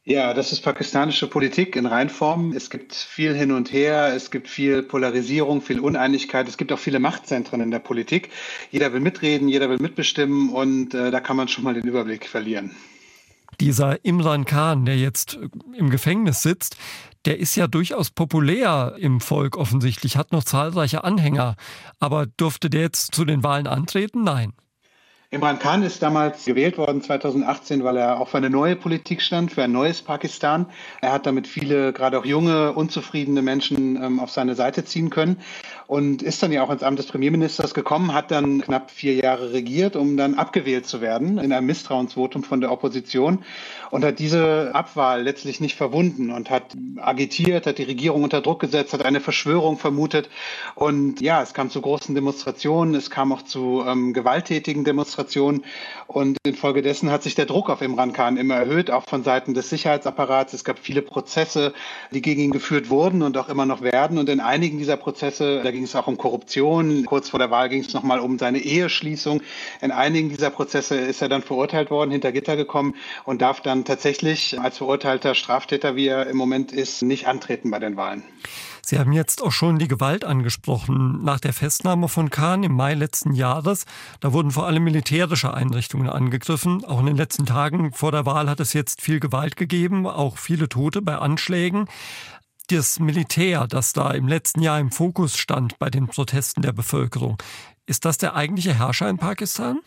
Ja, 0.03 0.33
das 0.33 0.51
ist 0.51 0.61
pakistanische 0.61 1.27
Politik 1.27 1.75
in 1.75 1.85
Reinform. 1.85 2.53
Es 2.53 2.71
gibt 2.71 2.95
viel 2.95 3.35
hin 3.35 3.51
und 3.51 3.71
her, 3.71 4.13
es 4.15 4.31
gibt 4.31 4.47
viel 4.47 4.81
Polarisierung, 4.81 5.61
viel 5.61 5.79
Uneinigkeit, 5.79 6.47
es 6.47 6.57
gibt 6.57 6.71
auch 6.73 6.79
viele 6.79 6.99
Machtzentren 6.99 7.61
in 7.61 7.69
der 7.69 7.79
Politik. 7.79 8.29
Jeder 8.71 8.93
will 8.93 8.99
mitreden, 8.99 9.47
jeder 9.47 9.69
will 9.69 9.77
mitbestimmen 9.77 10.49
und 10.49 10.95
äh, 10.95 11.11
da 11.11 11.19
kann 11.19 11.37
man 11.37 11.47
schon 11.49 11.63
mal 11.63 11.75
den 11.75 11.83
Überblick 11.83 12.25
verlieren. 12.25 12.71
Dieser 13.59 14.03
Imran 14.03 14.45
Khan, 14.45 14.85
der 14.85 14.97
jetzt 14.97 15.37
im 15.77 15.91
Gefängnis 15.91 16.41
sitzt, 16.41 16.77
der 17.25 17.37
ist 17.37 17.55
ja 17.55 17.67
durchaus 17.67 18.09
populär 18.09 18.95
im 18.97 19.21
Volk 19.21 19.55
offensichtlich, 19.55 20.17
hat 20.17 20.31
noch 20.31 20.43
zahlreiche 20.43 21.03
Anhänger. 21.03 21.55
Aber 21.99 22.25
durfte 22.25 22.71
der 22.71 22.81
jetzt 22.81 23.13
zu 23.13 23.23
den 23.23 23.43
Wahlen 23.43 23.67
antreten? 23.67 24.23
Nein. 24.23 24.53
Imran 25.33 25.59
Khan 25.59 25.81
ist 25.81 26.03
damals 26.03 26.43
gewählt 26.43 26.77
worden 26.77 27.01
2018, 27.01 27.85
weil 27.85 27.95
er 27.95 28.19
auch 28.19 28.27
für 28.27 28.35
eine 28.35 28.49
neue 28.49 28.75
Politik 28.75 29.21
stand, 29.21 29.49
für 29.49 29.63
ein 29.63 29.71
neues 29.71 30.01
Pakistan. 30.01 30.65
Er 30.99 31.13
hat 31.13 31.25
damit 31.25 31.47
viele, 31.47 31.93
gerade 31.93 32.19
auch 32.19 32.25
junge, 32.25 32.73
unzufriedene 32.73 33.41
Menschen 33.41 33.95
ähm, 33.95 34.19
auf 34.19 34.29
seine 34.29 34.55
Seite 34.55 34.83
ziehen 34.83 35.09
können. 35.09 35.37
Und 35.91 36.21
ist 36.21 36.41
dann 36.41 36.53
ja 36.53 36.63
auch 36.63 36.69
ins 36.69 36.83
Amt 36.83 36.99
des 36.99 37.07
Premierministers 37.07 37.73
gekommen, 37.73 38.13
hat 38.13 38.31
dann 38.31 38.61
knapp 38.61 38.91
vier 38.91 39.13
Jahre 39.13 39.51
regiert, 39.51 39.97
um 39.97 40.15
dann 40.15 40.35
abgewählt 40.35 40.85
zu 40.85 41.01
werden 41.01 41.37
in 41.37 41.51
einem 41.51 41.67
Misstrauensvotum 41.67 42.45
von 42.45 42.61
der 42.61 42.71
Opposition 42.71 43.43
und 43.89 44.05
hat 44.05 44.19
diese 44.19 44.71
Abwahl 44.73 45.21
letztlich 45.21 45.59
nicht 45.59 45.75
verwunden 45.75 46.31
und 46.31 46.49
hat 46.49 46.77
agitiert, 46.95 47.67
hat 47.67 47.77
die 47.77 47.83
Regierung 47.83 48.23
unter 48.23 48.39
Druck 48.39 48.61
gesetzt, 48.61 48.93
hat 48.93 49.03
eine 49.03 49.19
Verschwörung 49.19 49.77
vermutet. 49.77 50.29
Und 50.75 51.19
ja, 51.19 51.41
es 51.41 51.53
kam 51.53 51.69
zu 51.69 51.81
großen 51.81 52.15
Demonstrationen, 52.15 52.95
es 52.95 53.09
kam 53.09 53.33
auch 53.33 53.41
zu 53.41 53.83
ähm, 53.85 54.13
gewalttätigen 54.13 54.85
Demonstrationen. 54.85 55.65
Und 56.07 56.37
infolgedessen 56.45 57.11
hat 57.11 57.23
sich 57.23 57.35
der 57.35 57.47
Druck 57.47 57.69
auf 57.69 57.81
Imran 57.81 58.13
Khan 58.13 58.37
immer 58.37 58.55
erhöht, 58.55 58.91
auch 58.91 59.09
von 59.09 59.25
Seiten 59.25 59.53
des 59.53 59.69
Sicherheitsapparats. 59.69 60.53
Es 60.53 60.63
gab 60.63 60.79
viele 60.79 61.01
Prozesse, 61.01 61.73
die 62.11 62.21
gegen 62.21 62.41
ihn 62.41 62.51
geführt 62.51 62.89
wurden 62.89 63.21
und 63.23 63.37
auch 63.37 63.49
immer 63.49 63.65
noch 63.65 63.81
werden. 63.81 64.17
Und 64.17 64.29
in 64.29 64.39
einigen 64.39 64.77
dieser 64.77 64.95
Prozesse, 64.95 65.61
da 65.61 65.71
ging 65.81 65.87
es 65.87 65.95
auch 65.95 66.05
um 66.05 66.15
Korruption, 66.15 67.05
kurz 67.07 67.29
vor 67.29 67.39
der 67.39 67.49
Wahl 67.49 67.67
ging 67.67 67.81
es 67.81 67.91
nochmal 67.91 68.19
um 68.19 68.37
seine 68.37 68.59
Eheschließung. 68.59 69.41
In 69.81 69.89
einigen 69.89 70.29
dieser 70.29 70.51
Prozesse 70.51 70.95
ist 70.95 71.23
er 71.23 71.29
dann 71.29 71.41
verurteilt 71.41 71.89
worden, 71.89 72.11
hinter 72.11 72.31
Gitter 72.31 72.55
gekommen 72.55 72.93
und 73.23 73.41
darf 73.41 73.61
dann 73.61 73.83
tatsächlich 73.83 74.59
als 74.59 74.77
verurteilter 74.77 75.33
Straftäter, 75.33 75.95
wie 75.95 76.05
er 76.05 76.27
im 76.27 76.37
Moment 76.37 76.71
ist, 76.71 77.01
nicht 77.01 77.27
antreten 77.27 77.71
bei 77.71 77.79
den 77.79 77.97
Wahlen. 77.97 78.21
Sie 78.83 78.99
haben 78.99 79.11
jetzt 79.11 79.41
auch 79.41 79.51
schon 79.51 79.79
die 79.79 79.87
Gewalt 79.87 80.23
angesprochen. 80.23 81.23
Nach 81.23 81.39
der 81.39 81.53
Festnahme 81.53 82.07
von 82.09 82.29
Kahn 82.29 82.61
im 82.61 82.73
Mai 82.73 82.93
letzten 82.93 83.33
Jahres, 83.33 83.85
da 84.19 84.33
wurden 84.33 84.51
vor 84.51 84.67
allem 84.67 84.83
militärische 84.83 85.51
Einrichtungen 85.51 86.09
angegriffen. 86.09 86.85
Auch 86.85 86.99
in 86.99 87.07
den 87.07 87.17
letzten 87.17 87.47
Tagen 87.47 87.91
vor 87.91 88.11
der 88.11 88.27
Wahl 88.27 88.49
hat 88.49 88.59
es 88.59 88.73
jetzt 88.73 89.01
viel 89.01 89.19
Gewalt 89.19 89.55
gegeben, 89.55 90.05
auch 90.05 90.37
viele 90.37 90.69
Tote 90.69 91.01
bei 91.01 91.17
Anschlägen. 91.17 91.87
Das 92.71 93.01
Militär, 93.01 93.67
das 93.67 93.91
da 93.91 94.11
im 94.11 94.29
letzten 94.29 94.61
Jahr 94.61 94.79
im 94.79 94.91
Fokus 94.91 95.35
stand 95.35 95.77
bei 95.77 95.89
den 95.89 96.07
Protesten 96.07 96.61
der 96.61 96.71
Bevölkerung, 96.71 97.37
ist 97.85 98.05
das 98.05 98.17
der 98.17 98.33
eigentliche 98.33 98.73
Herrscher 98.73 99.09
in 99.09 99.17
Pakistan? 99.17 99.81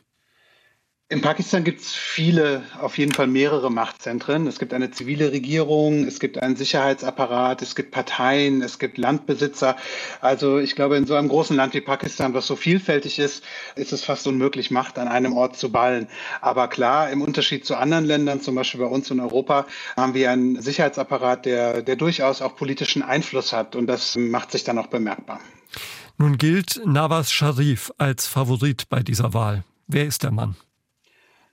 In 1.15 1.21
Pakistan 1.21 1.63
gibt 1.63 1.81
es 1.81 1.93
viele, 1.93 2.65
auf 2.81 2.99
jeden 2.99 3.13
Fall 3.13 3.29
mehrere 3.29 3.71
Machtzentren. 3.71 4.49
Es 4.49 4.59
gibt 4.59 4.75
eine 4.75 4.91
zivile 4.91 5.31
Regierung, 5.31 6.09
es 6.09 6.19
gibt 6.19 6.43
einen 6.43 6.57
Sicherheitsapparat, 6.57 7.63
es 7.63 7.77
gibt 7.77 7.93
Parteien, 7.93 8.63
es 8.63 8.81
gibt 8.81 8.99
Landbesitzer. 8.99 9.77
Also 10.21 10.59
ich 10.59 10.75
glaube, 10.75 10.97
in 10.97 11.07
so 11.07 11.15
einem 11.15 11.29
großen 11.29 11.57
Land 11.57 11.73
wie 11.75 11.83
Pakistan, 11.83 12.35
was 12.35 12.49
so 12.49 12.57
vielfältig 12.57 13.21
ist, 13.21 13.45
ist 13.77 13.93
es 13.93 14.03
fast 14.03 14.27
unmöglich, 14.27 14.73
Macht 14.73 14.99
an 14.99 15.07
einem 15.07 15.35
Ort 15.35 15.57
zu 15.57 15.71
ballen. 15.71 16.09
Aber 16.41 16.67
klar, 16.67 17.09
im 17.11 17.23
Unterschied 17.23 17.65
zu 17.65 17.77
anderen 17.77 18.07
Ländern, 18.07 18.41
zum 18.41 18.57
Beispiel 18.57 18.81
bei 18.81 18.89
uns 18.89 19.09
in 19.13 19.21
Europa, 19.21 19.67
haben 19.97 20.15
wir 20.15 20.33
einen 20.33 20.61
Sicherheitsapparat, 20.61 21.47
der, 21.47 21.83
der 21.83 21.95
durchaus 21.95 22.43
auch 22.43 22.57
politischen 22.57 23.03
Einfluss 23.03 23.53
hat. 23.53 23.77
Und 23.77 23.87
das 23.87 24.17
macht 24.17 24.51
sich 24.51 24.65
dann 24.65 24.79
auch 24.79 24.89
bemerkbar. 24.89 25.39
Nun 26.19 26.39
gilt 26.39 26.81
Nawaz 26.85 27.31
Sharif 27.31 27.93
als 27.99 28.27
Favorit 28.27 28.89
bei 28.89 29.05
dieser 29.05 29.33
Wahl. 29.33 29.63
Wer 29.87 30.07
ist 30.07 30.25
der 30.25 30.33
Mann? 30.33 30.57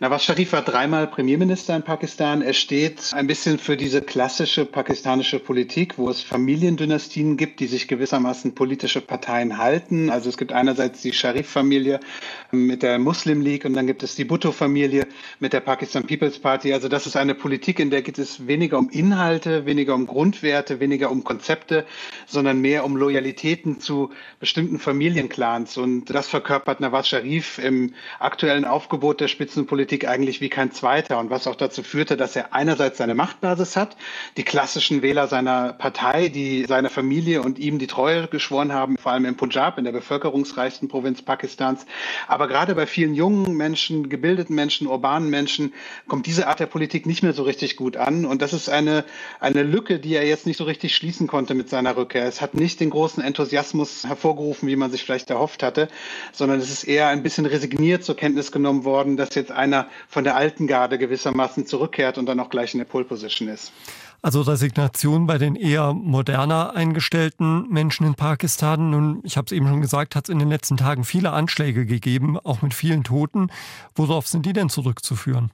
Nawaz 0.02 0.24
Sharif 0.24 0.52
war 0.54 0.64
dreimal 0.64 1.06
Premierminister 1.06 1.76
in 1.76 1.84
Pakistan. 1.84 2.42
Er 2.42 2.54
steht 2.54 3.14
ein 3.14 3.28
bisschen 3.28 3.60
für 3.60 3.78
diese 3.78 4.02
klassische 4.02 4.66
pakistanische 4.66 5.38
Politik, 5.38 6.00
wo 6.00 6.10
es 6.10 6.24
Familiendynastien 6.24 7.38
gibt, 7.38 7.60
die 7.60 7.68
sich 7.68 7.88
gewissermaßen 7.88 8.56
politische 8.56 9.00
Parteien 9.00 9.60
halten. 9.60 10.10
Also 10.10 10.30
es 10.30 10.38
gibt 10.38 10.54
einerseits 10.54 11.04
die 11.04 11.14
Sharif-Familie 11.14 12.00
mit 12.50 12.82
der 12.82 12.98
Muslim 12.98 13.42
League 13.42 13.64
und 13.64 13.76
dann 13.76 13.86
gibt 13.86 14.02
es 14.02 14.16
die 14.16 14.26
Bhutto-Familie 14.26 15.06
mit 15.40 15.54
der 15.54 15.60
Pakistan 15.60 16.08
People's 16.08 16.40
Party. 16.40 16.74
Also 16.74 16.88
das 16.88 17.06
ist 17.06 17.16
eine 17.16 17.36
Politik, 17.36 17.78
in 17.78 17.92
der 17.92 18.02
geht 18.02 18.18
es 18.18 18.48
weniger 18.48 18.80
um 18.80 18.90
Inhalte, 18.90 19.68
weniger 19.68 19.94
um 19.94 20.08
Grundwerte, 20.08 20.80
weniger 20.80 21.12
um 21.12 21.24
Konzepte, 21.24 21.86
sondern 22.26 22.60
mehr 22.60 22.86
um 22.86 22.98
Loyalitäten 22.98 23.80
zu 23.80 24.10
bestimmten 24.40 24.80
Familienclans. 24.80 25.78
Und 25.78 26.06
das 26.06 26.28
verkörpert 26.28 26.80
Nawaz 26.80 27.08
Sharif 27.08 27.60
im 27.60 27.94
aktuellen 28.20 28.66
Aufgebot 28.66 29.22
der 29.22 29.28
Spitzenpolitik 29.28 29.91
Politik 29.92 30.08
eigentlich 30.08 30.40
wie 30.40 30.48
kein 30.48 30.72
zweiter 30.72 31.20
und 31.20 31.32
was 31.32 31.48
auch 31.48 31.56
dazu 31.58 31.84
führte, 31.84 32.16
dass 32.16 32.38
er 32.38 32.54
einerseits 32.54 32.98
seine 32.98 33.14
Machtbasis 33.14 33.76
hat, 33.76 33.98
die 34.38 34.44
klassischen 34.44 35.02
Wähler 35.02 35.28
seiner 35.28 35.74
Partei, 35.74 36.30
die 36.30 36.64
seiner 36.64 36.90
Familie 36.90 37.42
und 37.42 37.60
ihm 37.60 37.78
die 37.78 37.88
Treue 37.88 38.28
geschworen 38.28 38.72
haben, 38.72 38.96
vor 38.98 39.12
allem 39.12 39.26
im 39.26 39.36
Punjab, 39.36 39.78
in 39.78 39.84
der 39.84 39.92
bevölkerungsreichsten 39.92 40.88
Provinz 40.88 41.22
Pakistans. 41.24 41.86
Aber 42.30 42.48
gerade 42.48 42.74
bei 42.74 42.86
vielen 42.86 43.16
jungen 43.16 43.58
Menschen, 43.58 44.08
gebildeten 44.08 44.56
Menschen, 44.56 44.88
urbanen 44.88 45.30
Menschen 45.30 45.74
kommt 46.08 46.26
diese 46.26 46.48
Art 46.48 46.62
der 46.62 46.68
Politik 46.68 47.06
nicht 47.06 47.22
mehr 47.22 47.34
so 47.34 47.44
richtig 47.44 47.76
gut 47.76 47.98
an. 47.98 48.24
Und 48.24 48.42
das 48.42 48.54
ist 48.54 48.70
eine, 48.70 49.04
eine 49.42 49.64
Lücke, 49.64 50.00
die 50.00 50.16
er 50.16 50.26
jetzt 50.26 50.46
nicht 50.46 50.56
so 50.56 50.64
richtig 50.64 50.96
schließen 50.96 51.28
konnte 51.28 51.54
mit 51.54 51.68
seiner 51.68 51.98
Rückkehr. 51.98 52.24
Es 52.24 52.40
hat 52.40 52.54
nicht 52.54 52.80
den 52.80 52.92
großen 52.92 53.22
Enthusiasmus 53.22 54.06
hervorgerufen, 54.06 54.70
wie 54.70 54.78
man 54.78 54.90
sich 54.90 55.04
vielleicht 55.04 55.30
erhofft 55.30 55.64
hatte, 55.64 55.90
sondern 56.32 56.62
es 56.62 56.72
ist 56.72 56.86
eher 56.86 57.10
ein 57.10 57.24
bisschen 57.24 57.46
resigniert 57.46 58.06
zur 58.06 58.16
Kenntnis 58.16 58.54
genommen 58.54 58.86
worden, 58.86 59.18
dass 59.18 59.36
jetzt 59.36 59.52
einer 59.52 59.81
von 60.08 60.24
der 60.24 60.36
alten 60.36 60.68
Garde 60.68 60.98
gewissermaßen 60.98 61.66
zurückkehrt 61.66 62.18
und 62.18 62.26
dann 62.26 62.40
auch 62.40 62.50
gleich 62.50 62.74
in 62.74 62.80
der 62.80 62.86
Pole 62.86 63.06
Position 63.06 63.48
ist. 63.48 63.72
Also 64.24 64.42
Resignation 64.42 65.26
bei 65.26 65.40
den 65.40 65.56
eher 65.56 65.94
moderner 65.94 66.76
eingestellten 66.76 67.68
Menschen 67.70 68.06
in 68.06 68.14
Pakistan. 68.14 68.92
Nun, 68.92 69.22
ich 69.24 69.36
habe 69.36 69.46
es 69.46 69.52
eben 69.52 69.68
schon 69.68 69.82
gesagt, 69.82 70.16
hat 70.16 70.26
es 70.26 70.30
in 70.30 70.38
den 70.38 70.50
letzten 70.50 70.78
Tagen 70.78 71.04
viele 71.04 71.32
Anschläge 71.32 71.88
gegeben, 71.88 72.38
auch 72.40 72.62
mit 72.62 72.76
vielen 72.76 73.04
Toten. 73.04 73.50
Worauf 73.96 74.28
sind 74.28 74.46
die 74.46 74.54
denn 74.54 74.70
zurückzuführen? 74.70 75.52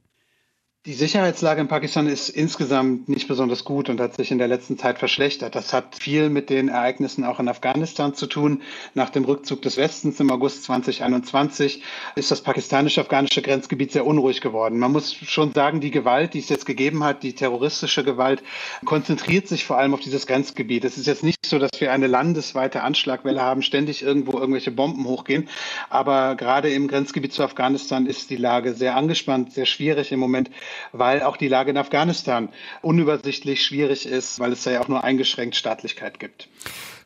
Die 0.88 0.93
Sicherheitslage 0.93 1.60
in 1.60 1.67
Pakistan 1.67 2.08
ist 2.08 2.30
insgesamt 2.30 3.10
nicht 3.10 3.28
besonders 3.28 3.65
gut 3.65 3.89
und 3.89 4.00
hat 4.00 4.15
sich 4.15 4.32
in 4.32 4.38
der 4.38 4.47
letzten 4.47 4.78
Zeit 4.78 5.00
verschlechtert. 5.00 5.54
Das 5.54 5.73
hat 5.73 5.97
viel 6.00 6.30
mit 6.30 6.50
den 6.50 6.69
Ereignissen 6.69 7.26
auch 7.26 7.41
in 7.41 7.50
Afghanistan 7.50 8.13
zu 8.13 8.26
tun. 8.26 8.62
Nach 8.93 9.10
dem 9.10 9.26
Rückzug 9.26 9.62
des 9.63 9.76
Westens 9.76 10.17
im 10.21 10.32
August 10.32 10.63
2021 10.63 11.84
ist 12.15 12.32
das 12.32 12.39
pakistanisch-afghanische 12.39 13.41
Grenzgebiet 13.41 13.91
sehr 13.91 14.06
unruhig 14.06 14.39
geworden. 14.39 14.80
Man 14.80 14.93
muss 14.93 15.13
schon 15.13 15.52
sagen, 15.52 15.82
die 15.82 15.91
Gewalt, 15.91 16.34
die 16.34 16.39
es 16.39 16.47
jetzt 16.47 16.65
gegeben 16.65 17.04
hat, 17.04 17.21
die 17.21 17.34
terroristische 17.34 18.06
Gewalt, 18.06 18.41
konzentriert 18.86 19.50
sich 19.50 19.65
vor 19.65 19.78
allem 19.78 19.93
auf 19.93 20.00
dieses 20.00 20.26
Grenzgebiet. 20.26 20.86
Es 20.86 20.97
ist 20.97 21.08
jetzt 21.08 21.21
nicht 21.21 21.45
so, 21.45 21.60
dass 21.60 21.71
wir 21.80 21.91
eine 21.91 22.08
landesweite 22.08 22.84
Anschlagwelle 22.84 23.41
haben, 23.41 23.62
ständig 23.62 24.04
irgendwo 24.04 24.39
irgendwelche 24.39 24.71
Bomben 24.71 25.04
hochgehen. 25.04 25.50
Aber 25.89 26.36
gerade 26.36 26.69
im 26.69 26.88
Grenzgebiet 26.88 27.34
zu 27.34 27.43
Afghanistan 27.43 28.06
ist 28.06 28.30
die 28.30 28.38
Lage 28.38 28.73
sehr 28.73 28.95
angespannt, 28.95 29.52
sehr 29.52 29.65
schwierig 29.65 30.13
im 30.13 30.19
Moment 30.21 30.50
weil 30.92 31.22
auch 31.22 31.38
die 31.38 31.48
Lage 31.48 31.72
in 31.72 31.78
Afghanistan 31.78 32.50
unübersichtlich 32.82 33.66
schwierig 33.66 34.06
ist, 34.06 34.40
weil 34.40 34.52
es 34.52 34.63
da 34.63 34.72
ja 34.72 34.82
auch 34.82 34.88
nur 34.88 35.04
eingeschränkt 35.04 35.56
Staatlichkeit 35.56 36.20
gibt. 36.20 36.50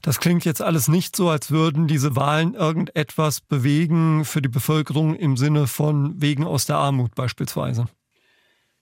Das 0.01 0.19
klingt 0.19 0.45
jetzt 0.45 0.61
alles 0.61 0.87
nicht 0.87 1.15
so, 1.15 1.29
als 1.29 1.51
würden 1.51 1.87
diese 1.87 2.15
Wahlen 2.15 2.55
irgendetwas 2.55 3.39
bewegen 3.39 4.25
für 4.25 4.41
die 4.41 4.49
Bevölkerung 4.49 5.15
im 5.15 5.37
Sinne 5.37 5.67
von 5.67 6.19
Wegen 6.19 6.43
aus 6.43 6.65
der 6.65 6.77
Armut 6.77 7.13
beispielsweise. 7.13 7.85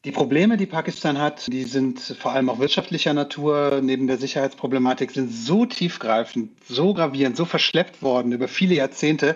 Die 0.05 0.12
Probleme, 0.12 0.55
die 0.55 0.65
Pakistan 0.65 1.19
hat, 1.19 1.51
die 1.51 1.65
sind 1.65 1.99
vor 1.99 2.31
allem 2.31 2.49
auch 2.49 2.59
wirtschaftlicher 2.59 3.13
Natur, 3.13 3.81
neben 3.83 4.07
der 4.07 4.17
Sicherheitsproblematik, 4.17 5.12
sind 5.12 5.29
so 5.29 5.65
tiefgreifend, 5.65 6.51
so 6.65 6.93
gravierend, 6.93 7.35
so 7.35 7.43
verschleppt 7.43 8.01
worden 8.01 8.31
über 8.31 8.47
viele 8.47 8.75
Jahrzehnte, 8.75 9.35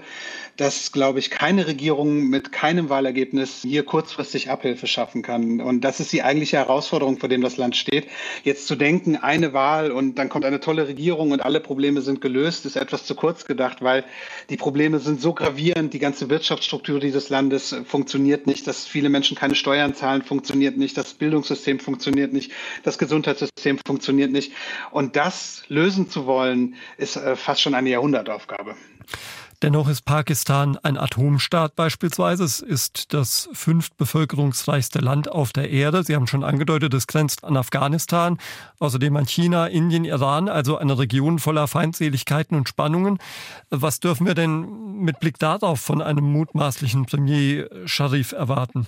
dass, 0.56 0.94
glaube 0.94 1.20
ich, 1.20 1.32
keine 1.32 1.68
Regierung 1.68 2.30
mit 2.30 2.54
keinem 2.54 2.88
Wahlergebnis 2.88 3.64
hier 3.64 3.84
kurzfristig 3.84 4.52
Abhilfe 4.52 4.88
schaffen 4.88 5.22
kann. 5.22 5.60
Und 5.60 5.82
das 5.82 6.00
ist 6.00 6.14
die 6.14 6.24
eigentliche 6.24 6.58
Herausforderung, 6.58 7.18
vor 7.18 7.28
dem 7.28 7.42
das 7.42 7.58
Land 7.58 7.76
steht. 7.76 8.08
Jetzt 8.46 8.68
zu 8.68 8.78
denken, 8.78 9.18
eine 9.18 9.52
Wahl 9.52 9.92
und 9.92 10.16
dann 10.16 10.30
kommt 10.30 10.46
eine 10.46 10.62
tolle 10.62 10.88
Regierung 10.88 11.32
und 11.32 11.42
alle 11.42 11.60
Probleme 11.60 12.00
sind 12.00 12.22
gelöst, 12.22 12.66
ist 12.66 12.78
etwas 12.78 13.04
zu 13.04 13.16
kurz 13.16 13.44
gedacht, 13.44 13.82
weil 13.82 14.06
die 14.50 14.58
Probleme 14.58 15.00
sind 15.00 15.20
so 15.20 15.34
gravierend. 15.34 15.94
Die 15.94 16.00
ganze 16.00 16.30
Wirtschaftsstruktur 16.30 17.02
dieses 17.02 17.28
Landes 17.28 17.76
funktioniert 17.86 18.48
nicht, 18.48 18.66
dass 18.66 18.86
viele 18.86 19.10
Menschen 19.10 19.36
keine 19.36 19.56
Steuern 19.56 19.94
zahlen, 19.94 20.22
funktioniert 20.22 20.53
nicht, 20.60 20.98
das 20.98 21.14
Bildungssystem 21.14 21.80
funktioniert 21.80 22.34
nicht, 22.34 22.52
das 22.84 22.98
Gesundheitssystem 22.98 23.80
funktioniert 23.86 24.32
nicht. 24.32 24.54
Und 24.92 25.16
das 25.16 25.64
lösen 25.68 26.10
zu 26.10 26.26
wollen, 26.26 26.76
ist 26.98 27.16
äh, 27.16 27.36
fast 27.36 27.62
schon 27.62 27.76
eine 27.76 27.90
Jahrhundertaufgabe. 27.90 28.76
Dennoch 29.64 29.88
ist 29.88 30.04
Pakistan 30.04 30.78
ein 30.84 30.98
Atomstaat 30.98 31.78
beispielsweise. 31.78 32.44
Es 32.44 32.60
ist 32.60 33.14
das 33.14 33.48
fünftbevölkerungsreichste 33.54 35.00
Land 35.00 35.32
auf 35.32 35.54
der 35.54 35.70
Erde. 35.70 36.04
Sie 36.04 36.16
haben 36.16 36.28
schon 36.28 36.44
angedeutet, 36.44 36.94
es 36.94 37.08
grenzt 37.08 37.46
an 37.46 37.56
Afghanistan, 37.56 38.40
außerdem 38.80 39.16
an 39.16 39.26
China, 39.26 39.68
Indien, 39.68 40.04
Iran, 40.04 40.50
also 40.50 40.78
eine 40.78 41.00
Region 41.00 41.40
voller 41.40 41.70
Feindseligkeiten 41.70 42.58
und 42.58 42.68
Spannungen. 42.68 43.20
Was 43.70 44.02
dürfen 44.02 44.28
wir 44.28 44.34
denn 44.34 44.98
mit 44.98 45.22
Blick 45.22 45.40
darauf 45.40 45.80
von 45.80 46.02
einem 46.02 46.26
mutmaßlichen 46.26 47.06
Premier 47.06 47.70
Sharif 47.86 48.34
erwarten? 48.34 48.88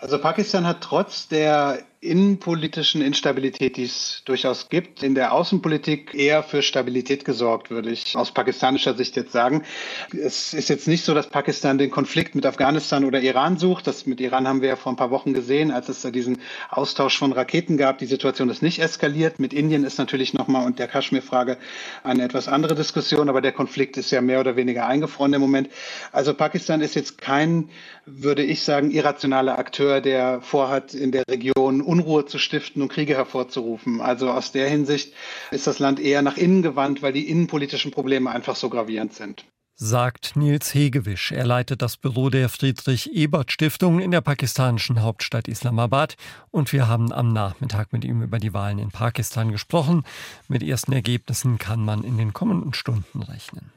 Also 0.00 0.18
Pakistan 0.18 0.66
hat 0.66 0.80
trotz 0.80 1.28
der 1.28 1.80
innenpolitischen 2.02 3.02
Instabilität, 3.02 3.76
die 3.76 3.84
es 3.84 4.22
durchaus 4.24 4.70
gibt, 4.70 5.02
in 5.02 5.14
der 5.14 5.34
Außenpolitik 5.34 6.14
eher 6.14 6.42
für 6.42 6.62
Stabilität 6.62 7.26
gesorgt, 7.26 7.70
würde 7.70 7.90
ich 7.90 8.16
aus 8.16 8.32
pakistanischer 8.32 8.94
Sicht 8.94 9.16
jetzt 9.16 9.32
sagen. 9.32 9.64
Es 10.10 10.54
ist 10.54 10.70
jetzt 10.70 10.88
nicht 10.88 11.04
so, 11.04 11.12
dass 11.12 11.28
Pakistan 11.28 11.76
den 11.76 11.90
Konflikt 11.90 12.34
mit 12.34 12.46
Afghanistan 12.46 13.04
oder 13.04 13.20
Iran 13.20 13.58
sucht. 13.58 13.86
Das 13.86 14.06
mit 14.06 14.18
Iran 14.18 14.48
haben 14.48 14.62
wir 14.62 14.70
ja 14.70 14.76
vor 14.76 14.90
ein 14.90 14.96
paar 14.96 15.10
Wochen 15.10 15.34
gesehen, 15.34 15.70
als 15.70 15.90
es 15.90 16.00
da 16.00 16.10
diesen 16.10 16.38
Austausch 16.70 17.18
von 17.18 17.32
Raketen 17.32 17.76
gab. 17.76 17.98
Die 17.98 18.06
Situation 18.06 18.48
ist 18.48 18.62
nicht 18.62 18.78
eskaliert. 18.78 19.38
Mit 19.38 19.52
Indien 19.52 19.84
ist 19.84 19.98
natürlich 19.98 20.32
nochmal 20.32 20.64
und 20.64 20.78
der 20.78 20.88
Kaschmir-Frage 20.88 21.58
eine 22.02 22.24
etwas 22.24 22.48
andere 22.48 22.74
Diskussion, 22.74 23.28
aber 23.28 23.42
der 23.42 23.52
Konflikt 23.52 23.98
ist 23.98 24.10
ja 24.10 24.22
mehr 24.22 24.40
oder 24.40 24.56
weniger 24.56 24.86
eingefroren 24.86 25.34
im 25.34 25.42
Moment. 25.42 25.68
Also 26.12 26.32
Pakistan 26.32 26.80
ist 26.80 26.94
jetzt 26.94 27.20
kein, 27.20 27.68
würde 28.06 28.42
ich 28.42 28.62
sagen, 28.62 28.90
irrationaler 28.90 29.58
Akteur, 29.58 30.00
der 30.00 30.40
vorhat, 30.40 30.94
in 30.94 31.12
der 31.12 31.24
Region 31.28 31.89
Unruhe 31.90 32.24
zu 32.24 32.38
stiften 32.38 32.82
und 32.82 32.88
Kriege 32.88 33.16
hervorzurufen. 33.16 34.00
Also 34.00 34.30
aus 34.30 34.52
der 34.52 34.68
Hinsicht 34.68 35.12
ist 35.50 35.66
das 35.66 35.80
Land 35.80 35.98
eher 35.98 36.22
nach 36.22 36.36
innen 36.36 36.62
gewandt, 36.62 37.02
weil 37.02 37.12
die 37.12 37.28
innenpolitischen 37.28 37.90
Probleme 37.90 38.30
einfach 38.30 38.54
so 38.56 38.70
gravierend 38.70 39.12
sind 39.12 39.44
sagt 39.82 40.36
Nils 40.36 40.74
Hegewisch. 40.74 41.32
Er 41.32 41.46
leitet 41.46 41.80
das 41.80 41.96
Büro 41.96 42.28
der 42.28 42.50
Friedrich-Ebert-Stiftung 42.50 43.98
in 43.98 44.10
der 44.10 44.20
pakistanischen 44.20 45.00
Hauptstadt 45.00 45.48
Islamabad 45.48 46.16
und 46.50 46.70
wir 46.74 46.86
haben 46.86 47.12
am 47.12 47.32
Nachmittag 47.32 47.90
mit 47.94 48.04
ihm 48.04 48.20
über 48.20 48.38
die 48.38 48.52
Wahlen 48.52 48.78
in 48.78 48.90
Pakistan 48.90 49.50
gesprochen. 49.50 50.04
Mit 50.48 50.62
ersten 50.62 50.92
Ergebnissen 50.92 51.56
kann 51.56 51.82
man 51.82 52.04
in 52.04 52.18
den 52.18 52.34
kommenden 52.34 52.74
Stunden 52.74 53.22
rechnen. 53.22 53.72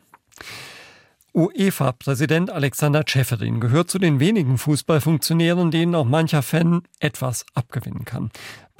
UEFA-Präsident 1.36 2.52
Alexander 2.52 3.04
Ceferin 3.08 3.60
gehört 3.60 3.89
zu 3.89 3.98
den 3.98 4.19
wenigen 4.19 4.60
Fußballfunktionären, 4.60 5.72
denen 5.72 5.96
auch 5.96 6.06
mancher 6.06 6.43
Fan 6.43 6.84
etwas 7.00 7.46
abgewinnen 7.56 8.06
kann. 8.06 8.30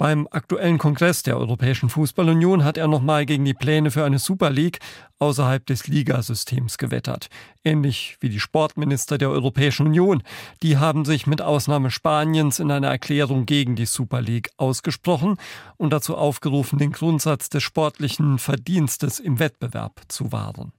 Beim 0.04 0.28
aktuellen 0.30 0.76
Kongress 0.76 1.22
der 1.22 1.38
Europäischen 1.38 1.88
Fußballunion 1.88 2.62
hat 2.62 2.76
er 2.76 2.88
nochmal 2.88 3.24
gegen 3.24 3.46
die 3.46 3.54
Pläne 3.54 3.90
für 3.90 4.04
eine 4.04 4.18
Super 4.18 4.50
League 4.50 4.80
außerhalb 5.18 5.64
des 5.64 5.86
Ligasystems 5.86 6.76
gewettert. 6.76 7.28
Ähnlich 7.64 8.18
wie 8.20 8.28
die 8.28 8.38
Sportminister 8.38 9.16
der 9.16 9.30
Europäischen 9.30 9.86
Union. 9.86 10.22
Die 10.62 10.76
haben 10.76 11.06
sich 11.06 11.26
mit 11.26 11.40
Ausnahme 11.40 11.90
Spaniens 11.90 12.58
in 12.58 12.70
einer 12.70 12.88
Erklärung 12.88 13.46
gegen 13.46 13.76
die 13.76 13.86
Super 13.86 14.20
League 14.20 14.50
ausgesprochen 14.58 15.38
und 15.78 15.90
dazu 15.94 16.18
aufgerufen, 16.18 16.78
den 16.78 16.92
Grundsatz 16.92 17.48
des 17.48 17.62
sportlichen 17.62 18.38
Verdienstes 18.38 19.20
im 19.20 19.38
Wettbewerb 19.38 20.02
zu 20.08 20.32
wahren. 20.32 20.72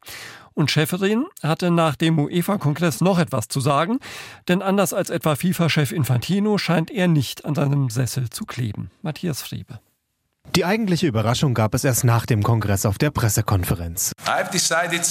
Und 0.56 0.72
Schäferin 0.72 1.26
hatte 1.44 1.70
nach 1.70 1.98
dem 1.98 2.18
UEFA-Kongress 2.18 3.02
noch 3.02 3.20
etwas 3.20 3.50
zu 3.50 3.60
sagen, 3.60 4.00
denn 4.48 4.62
anders 4.62 4.94
als 4.94 5.10
etwa 5.10 5.36
FIFA-Chef 5.36 5.92
Infantino 5.92 6.58
scheint 6.58 6.90
er 6.90 7.10
nicht 7.10 7.44
an 7.44 7.56
seinem 7.56 7.90
Sessel 7.90 8.30
zu 8.30 8.46
kleben. 8.46 8.90
Matthias 9.16 9.42
Friebe. 9.42 9.80
Die 10.58 10.66
eigentliche 10.66 11.08
Überraschung 11.08 11.54
gab 11.54 11.74
es 11.74 11.86
erst 11.86 12.04
nach 12.04 12.26
dem 12.26 12.44
Kongress 12.44 12.86
auf 12.86 12.98
der 12.98 13.12
Pressekonferenz. 13.12 14.12
I've 14.26 14.52
decided, 14.52 15.08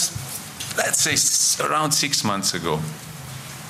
let's 0.77 1.03
say 1.03 1.17
around 1.65 1.95
six 1.95 2.23
months 2.23 2.55
ago, 2.55 2.79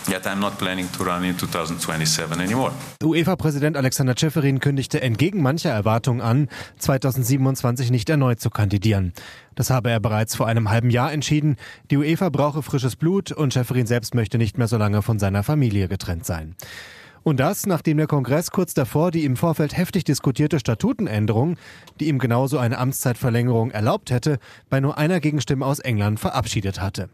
Yet 0.09 0.27
I'm 0.27 0.41
not 0.41 0.59
planning 0.59 0.91
to 0.99 1.05
run 1.05 1.23
in 1.25 1.39
2027 1.39 2.39
anymore. 2.39 2.73
UEFA-Präsident 3.03 3.77
Alexander 3.77 4.15
Ceferin 4.17 4.59
kündigte 4.59 5.01
entgegen 5.01 5.41
mancher 5.41 5.71
Erwartungen 5.71 6.21
an, 6.21 6.49
2027 6.79 7.91
nicht 7.91 8.11
erneut 8.11 8.41
zu 8.41 8.51
kandidieren. 8.51 9.15
Das 9.55 9.71
habe 9.71 9.91
er 9.91 10.01
bereits 10.01 10.35
vor 10.35 10.47
einem 10.49 10.69
halben 10.69 10.91
Jahr 10.91 11.13
entschieden. 11.13 11.57
Die 11.91 11.97
UEFA 11.97 12.29
brauche 12.29 12.63
frisches 12.63 12.97
Blut 12.97 13.31
und 13.31 13.53
Ceferin 13.53 13.87
selbst 13.87 14.15
möchte 14.15 14.37
nicht 14.37 14.59
mehr 14.59 14.69
so 14.69 14.77
lange 14.77 15.01
von 15.01 15.19
seiner 15.19 15.45
Familie 15.45 15.89
getrennt 15.89 16.27
sein. 16.27 16.57
Und 17.25 17.41
das, 17.41 17.67
nachdem 17.67 17.97
der 17.97 18.07
Kongress 18.07 18.51
kurz 18.51 18.75
davor 18.75 19.11
die 19.11 19.25
im 19.25 19.37
Vorfeld 19.37 19.77
heftig 19.77 20.05
diskutierte 20.05 20.61
Statutenänderung, 20.61 21.57
die 21.99 22.09
ihm 22.09 22.19
genauso 22.19 22.59
eine 22.59 22.79
Amtszeitverlängerung 22.79 23.71
erlaubt 23.71 24.11
hätte, 24.11 24.39
bei 24.69 24.81
nur 24.81 24.99
einer 24.99 25.21
Gegenstimme 25.21 25.65
aus 25.65 25.79
England 25.79 26.21
verabschiedet 26.21 26.83
hatte. 26.83 27.09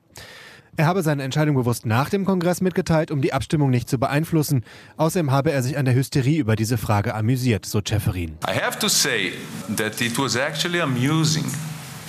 Er 0.76 0.86
habe 0.86 1.02
seine 1.02 1.22
Entscheidung 1.22 1.54
bewusst 1.56 1.86
nach 1.86 2.10
dem 2.10 2.24
Kongress 2.24 2.60
mitgeteilt, 2.60 3.10
um 3.10 3.20
die 3.20 3.32
Abstimmung 3.32 3.70
nicht 3.70 3.88
zu 3.88 3.98
beeinflussen. 3.98 4.64
Außerdem 4.96 5.30
habe 5.30 5.52
er 5.52 5.62
sich 5.62 5.78
an 5.78 5.84
der 5.84 5.94
Hysterie 5.94 6.38
über 6.38 6.56
diese 6.56 6.78
Frage 6.78 7.14
amüsiert, 7.14 7.64
so 7.64 7.80
Ceferin. 7.80 8.36
I 8.48 8.58
have 8.60 8.78
to 8.78 8.88
say 8.88 9.32
that 9.76 10.00
it 10.00 10.18
was 10.18 10.36
actually 10.36 10.80
amusing 10.80 11.44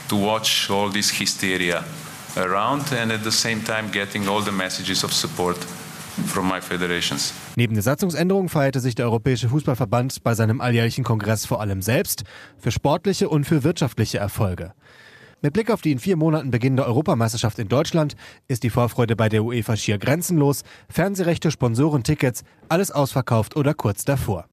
to 0.10 0.16
watch 0.16 0.70
all 0.72 0.92
this 0.92 1.12
hysteria 1.12 1.84
around 2.36 2.92
and 2.94 3.12
at 3.12 3.24
the 3.24 3.32
same 3.32 3.64
time 3.64 3.92
getting 3.92 4.28
all 4.28 4.44
the 4.44 4.52
messages 4.52 5.04
of 5.04 5.14
support 5.14 5.58
from 6.28 6.48
my 6.48 6.62
federations. 6.62 7.34
Neben 7.56 7.74
der 7.74 7.84
Satzungsänderung 7.84 8.50
feierte 8.50 8.80
sich 8.80 8.96
der 8.96 9.06
Europäische 9.06 9.50
Fußballverband 9.50 10.24
bei 10.24 10.34
seinem 10.34 10.62
alljährlichen 10.62 11.04
Kongress 11.04 11.46
vor 11.46 11.62
allem 11.62 11.82
selbst 11.82 12.24
für 12.58 12.72
sportliche 12.72 13.30
und 13.30 13.46
für 13.46 13.64
wirtschaftliche 13.64 14.18
Erfolge. 14.18 14.74
Mit 15.42 15.54
Blick 15.54 15.72
auf 15.72 15.82
die 15.82 15.92
in 15.92 16.00
vier 16.00 16.18
Monaten 16.18 16.52
beginnende 16.52 16.86
Europameisterschaft 16.86 17.58
in 17.58 17.68
Deutschland 17.68 18.16
ist 18.48 18.62
die 18.62 18.70
Vorfreude 18.70 19.16
bei 19.16 19.28
der 19.28 19.44
UEFA 19.44 19.76
schier 19.76 19.98
grenzenlos. 19.98 20.64
Fernsehrechte, 20.88 21.50
Sponsoren, 21.50 22.04
Tickets, 22.04 22.44
alles 22.70 22.92
ausverkauft 22.92 23.56
oder 23.56 23.74
kurz 23.74 24.06
davor. 24.06 24.46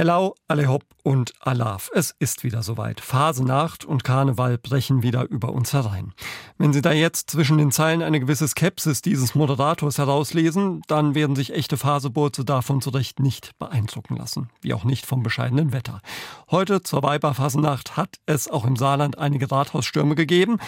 Hello, 0.00 0.36
alle 0.46 0.68
hopp 0.68 0.84
und 1.02 1.32
Alaf. 1.40 1.90
Es 1.92 2.14
ist 2.20 2.44
wieder 2.44 2.62
soweit. 2.62 3.00
Phasenacht 3.00 3.84
und 3.84 4.04
Karneval 4.04 4.56
brechen 4.56 5.02
wieder 5.02 5.28
über 5.28 5.52
uns 5.52 5.72
herein. 5.72 6.14
Wenn 6.56 6.72
Sie 6.72 6.82
da 6.82 6.92
jetzt 6.92 7.30
zwischen 7.30 7.58
den 7.58 7.72
Zeilen 7.72 8.02
eine 8.02 8.20
gewisse 8.20 8.46
Skepsis 8.46 9.02
dieses 9.02 9.34
Moderators 9.34 9.98
herauslesen, 9.98 10.82
dann 10.86 11.16
werden 11.16 11.34
sich 11.34 11.52
echte 11.52 11.76
Phaseburze 11.76 12.44
davon 12.44 12.80
zu 12.80 12.90
Recht 12.90 13.18
nicht 13.18 13.58
beeindrucken 13.58 14.14
lassen. 14.14 14.50
Wie 14.60 14.72
auch 14.72 14.84
nicht 14.84 15.04
vom 15.04 15.24
bescheidenen 15.24 15.72
Wetter. 15.72 16.00
Heute 16.48 16.80
zur 16.84 17.02
Weiberphasenacht 17.02 17.96
hat 17.96 18.20
es 18.24 18.46
auch 18.46 18.66
im 18.66 18.76
Saarland 18.76 19.18
einige 19.18 19.50
Rathausstürme 19.50 20.14
gegeben. 20.14 20.58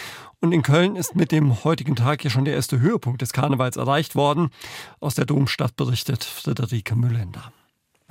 Und 0.40 0.51
in 0.51 0.62
Köln 0.62 0.97
ist 0.97 1.14
mit 1.14 1.31
dem 1.31 1.62
heutigen 1.62 1.95
Tag 1.95 2.25
ja 2.25 2.31
schon 2.31 2.47
der 2.47 2.55
erste 2.55 2.81
Höhepunkt 2.81 3.23
des 3.23 3.33
Karnevals 3.33 3.77
erreicht 3.77 4.16
worden. 4.16 4.51
Aus 4.99 5.14
der 5.14 5.25
Domstadt 5.25 5.77
berichtet 5.77 6.25
Friederike 6.25 6.97
Müllender. 6.97 7.53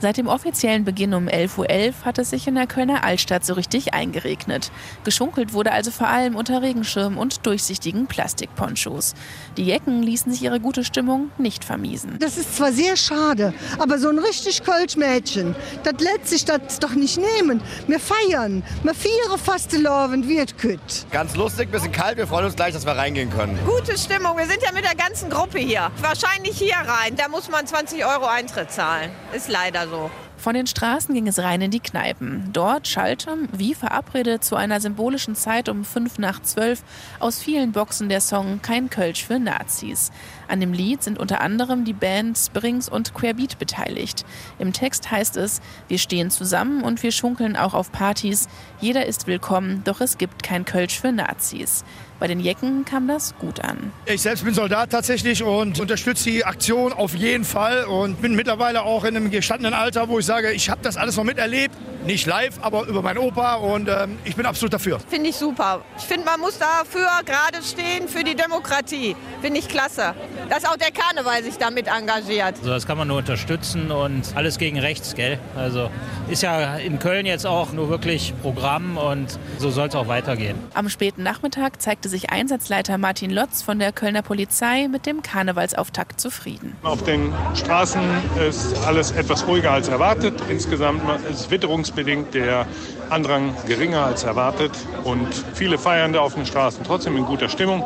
Seit 0.02 0.16
dem 0.16 0.28
offiziellen 0.28 0.86
Beginn 0.86 1.14
um 1.14 1.28
11.11 1.28 1.58
Uhr 1.58 1.66
.11 1.66 1.94
hat 2.06 2.18
es 2.20 2.30
sich 2.30 2.48
in 2.48 2.56
der 2.56 2.68
Kölner 2.68 3.04
Altstadt 3.04 3.46
so 3.46 3.54
richtig 3.54 3.94
eingeregnet. 3.94 4.72
Geschunkelt 5.04 5.52
wurde 5.52 5.74
also 5.74 5.92
vor 5.92 6.08
allem 6.08 6.38
unter 6.38 6.62
Regenschirmen 6.62 7.18
und 7.18 7.46
durchsichtigen 7.46 8.08
Plastikponchos. 8.08 9.14
Die 9.58 9.66
Jecken 9.66 10.02
ließen 10.02 10.32
sich 10.32 10.42
ihre 10.42 10.62
gute 10.62 10.86
Stimmung 10.86 11.32
nicht 11.38 11.66
vermiesen. 11.66 12.18
Das 12.20 12.38
ist 12.38 12.56
zwar 12.56 12.72
sehr 12.72 12.96
schade, 12.96 13.54
aber 13.78 14.00
so 14.00 14.08
ein 14.08 14.20
richtig 14.20 14.64
Kölsch-Mädchen, 14.64 15.54
das 15.84 15.96
lässt 16.00 16.28
sich 16.30 16.46
das 16.46 16.80
doch 16.80 16.94
nicht 16.94 17.18
nehmen. 17.18 17.62
Wir 17.88 18.00
feiern, 18.00 18.64
wir 18.84 18.94
feiern 18.94 19.10
fast 19.38 19.70
Fastelovend 19.70 20.28
wird 20.30 20.58
kütt. 20.58 20.80
Ganz 21.12 21.36
lustig, 21.36 21.72
bisschen 21.72 21.92
kalt, 21.92 22.18
wir 22.18 22.26
freuen 22.26 22.46
uns 22.46 22.56
gleich, 22.56 22.74
dass 22.74 22.86
wir 22.86 22.94
reingehen 22.94 23.30
können. 23.30 23.60
Gute 23.66 23.98
Stimmung, 23.98 24.38
wir 24.38 24.46
sind 24.46 24.64
ja 24.64 24.72
mit 24.72 24.86
der 24.86 24.96
ganzen 24.96 25.30
Gruppe 25.30 25.60
hier. 25.60 25.92
Wahrscheinlich 26.02 26.58
hier 26.58 26.76
rein, 26.76 27.16
da 27.18 27.28
muss 27.28 27.50
man 27.50 27.68
20 27.68 28.06
Euro 28.06 28.26
Eintritt 28.26 28.72
zahlen. 28.72 29.12
Ist 29.34 29.50
leider 29.50 29.89
so 29.89 29.89
so. 29.90 30.29
Von 30.40 30.54
den 30.54 30.68
Straßen 30.68 31.14
ging 31.14 31.28
es 31.28 31.40
rein 31.40 31.60
in 31.60 31.70
die 31.70 31.82
Kneipen. 31.82 32.50
Dort 32.54 32.88
schallte, 32.88 33.36
wie 33.52 33.76
verabredet 33.76 34.42
zu 34.42 34.56
einer 34.56 34.80
symbolischen 34.80 35.36
Zeit 35.36 35.68
um 35.68 35.84
fünf 35.84 36.18
nach 36.18 36.42
zwölf, 36.42 36.82
aus 37.20 37.42
vielen 37.42 37.74
Boxen 37.74 38.08
der 38.08 38.22
Song 38.22 38.62
Kein 38.62 38.90
Kölsch 38.90 39.26
für 39.26 39.38
Nazis. 39.38 40.14
An 40.48 40.62
dem 40.62 40.72
Lied 40.72 41.04
sind 41.04 41.20
unter 41.20 41.42
anderem 41.42 41.84
die 41.84 41.94
Bands 41.94 42.52
Brings 42.52 42.88
und 42.88 43.14
Querbeat 43.14 43.60
beteiligt. 43.60 44.26
Im 44.60 44.72
Text 44.72 45.12
heißt 45.12 45.36
es, 45.36 45.60
wir 45.90 45.98
stehen 45.98 46.32
zusammen 46.32 46.84
und 46.84 47.04
wir 47.04 47.12
schunkeln 47.12 47.58
auch 47.58 47.74
auf 47.74 47.92
Partys. 47.92 48.48
Jeder 48.80 49.06
ist 49.06 49.28
willkommen, 49.28 49.82
doch 49.84 50.00
es 50.00 50.18
gibt 50.18 50.42
kein 50.42 50.64
Kölsch 50.64 51.02
für 51.02 51.12
Nazis. 51.12 51.84
Bei 52.20 52.28
den 52.28 52.42
Jecken 52.42 52.84
kam 52.84 53.08
das 53.08 53.34
gut 53.40 53.62
an. 53.62 53.94
Ich 54.06 54.22
selbst 54.22 54.44
bin 54.44 54.54
Soldat 54.54 54.90
tatsächlich 54.92 55.42
und 55.42 55.80
unterstütze 55.80 56.30
die 56.30 56.44
Aktion 56.44 56.92
auf 56.92 57.16
jeden 57.16 57.46
Fall 57.46 57.86
und 57.86 58.22
bin 58.22 58.36
mittlerweile 58.36 58.82
auch 58.82 59.06
in 59.06 59.16
einem 59.16 59.32
gestandenen 59.32 59.74
Alter, 59.74 60.10
wo 60.10 60.20
ich 60.20 60.26
sage, 60.30 60.52
ich 60.52 60.70
habe 60.70 60.82
das 60.84 60.96
alles 60.96 61.18
noch 61.18 61.24
miterlebt. 61.24 61.76
Nicht 62.06 62.28
live, 62.28 62.60
aber 62.62 62.86
über 62.86 63.02
meinen 63.02 63.18
Opa 63.18 63.56
und 63.56 63.90
ähm, 63.90 64.18
ich 64.24 64.36
bin 64.36 64.46
absolut 64.46 64.72
dafür. 64.72 65.00
Finde 65.10 65.32
ich 65.32 65.36
super. 65.36 65.82
Ich 65.98 66.06
finde, 66.06 66.26
man 66.26 66.40
muss 66.40 66.58
dafür 66.58 67.10
gerade 67.26 67.62
stehen, 67.62 68.08
für 68.08 68.24
die 68.24 68.36
Demokratie. 68.36 69.18
Finde 69.42 69.60
ich 69.60 69.68
klasse. 69.68 70.14
Dass 70.50 70.64
auch 70.64 70.78
der 70.78 70.92
Karneval 70.92 71.44
sich 71.44 71.58
damit 71.58 71.88
engagiert. 71.88 72.56
Also 72.60 72.70
das 72.70 72.88
kann 72.88 72.98
man 72.98 73.10
nur 73.10 73.18
unterstützen 73.18 73.92
und 73.92 74.22
alles 74.36 74.58
gegen 74.58 74.80
rechts, 74.80 75.14
gell? 75.14 75.40
Also 75.58 75.90
ist 76.30 76.42
ja 76.42 76.78
in 76.78 77.00
Köln 77.00 77.26
jetzt 77.26 77.46
auch 77.46 77.74
nur 77.74 77.90
wirklich 77.90 78.34
Programm 78.42 78.98
und 78.98 79.38
so 79.58 79.70
soll 79.70 79.90
es 79.90 79.96
auch 79.96 80.08
weitergehen. 80.08 80.58
Am 80.76 80.88
späten 80.88 81.24
Nachmittag 81.24 81.82
zeigte 81.82 82.08
sich 82.08 82.30
Einsatzleiter 82.30 82.98
Martin 82.98 83.30
Lotz 83.30 83.62
von 83.62 83.78
der 83.78 83.92
Kölner 83.92 84.22
Polizei 84.22 84.88
mit 84.88 85.06
dem 85.06 85.22
Karnevalsauftakt 85.22 86.22
zufrieden. 86.22 86.78
Auf 86.84 87.04
den 87.04 87.34
Straßen 87.56 88.02
ist 88.48 88.78
alles 88.88 89.12
etwas 89.12 89.46
ruhiger 89.46 89.72
als 89.72 89.90
erwartet. 89.90 90.19
Insgesamt 90.50 91.02
ist 91.30 91.50
witterungsbedingt 91.52 92.34
der 92.34 92.68
Andrang 93.10 93.56
geringer 93.68 94.06
als 94.06 94.24
erwartet 94.24 94.72
und 95.04 95.28
viele 95.54 95.78
Feiernde 95.78 96.22
auf 96.22 96.36
den 96.36 96.46
Straßen 96.46 96.84
trotzdem 96.86 97.18
in 97.18 97.26
guter 97.26 97.50
Stimmung. 97.50 97.84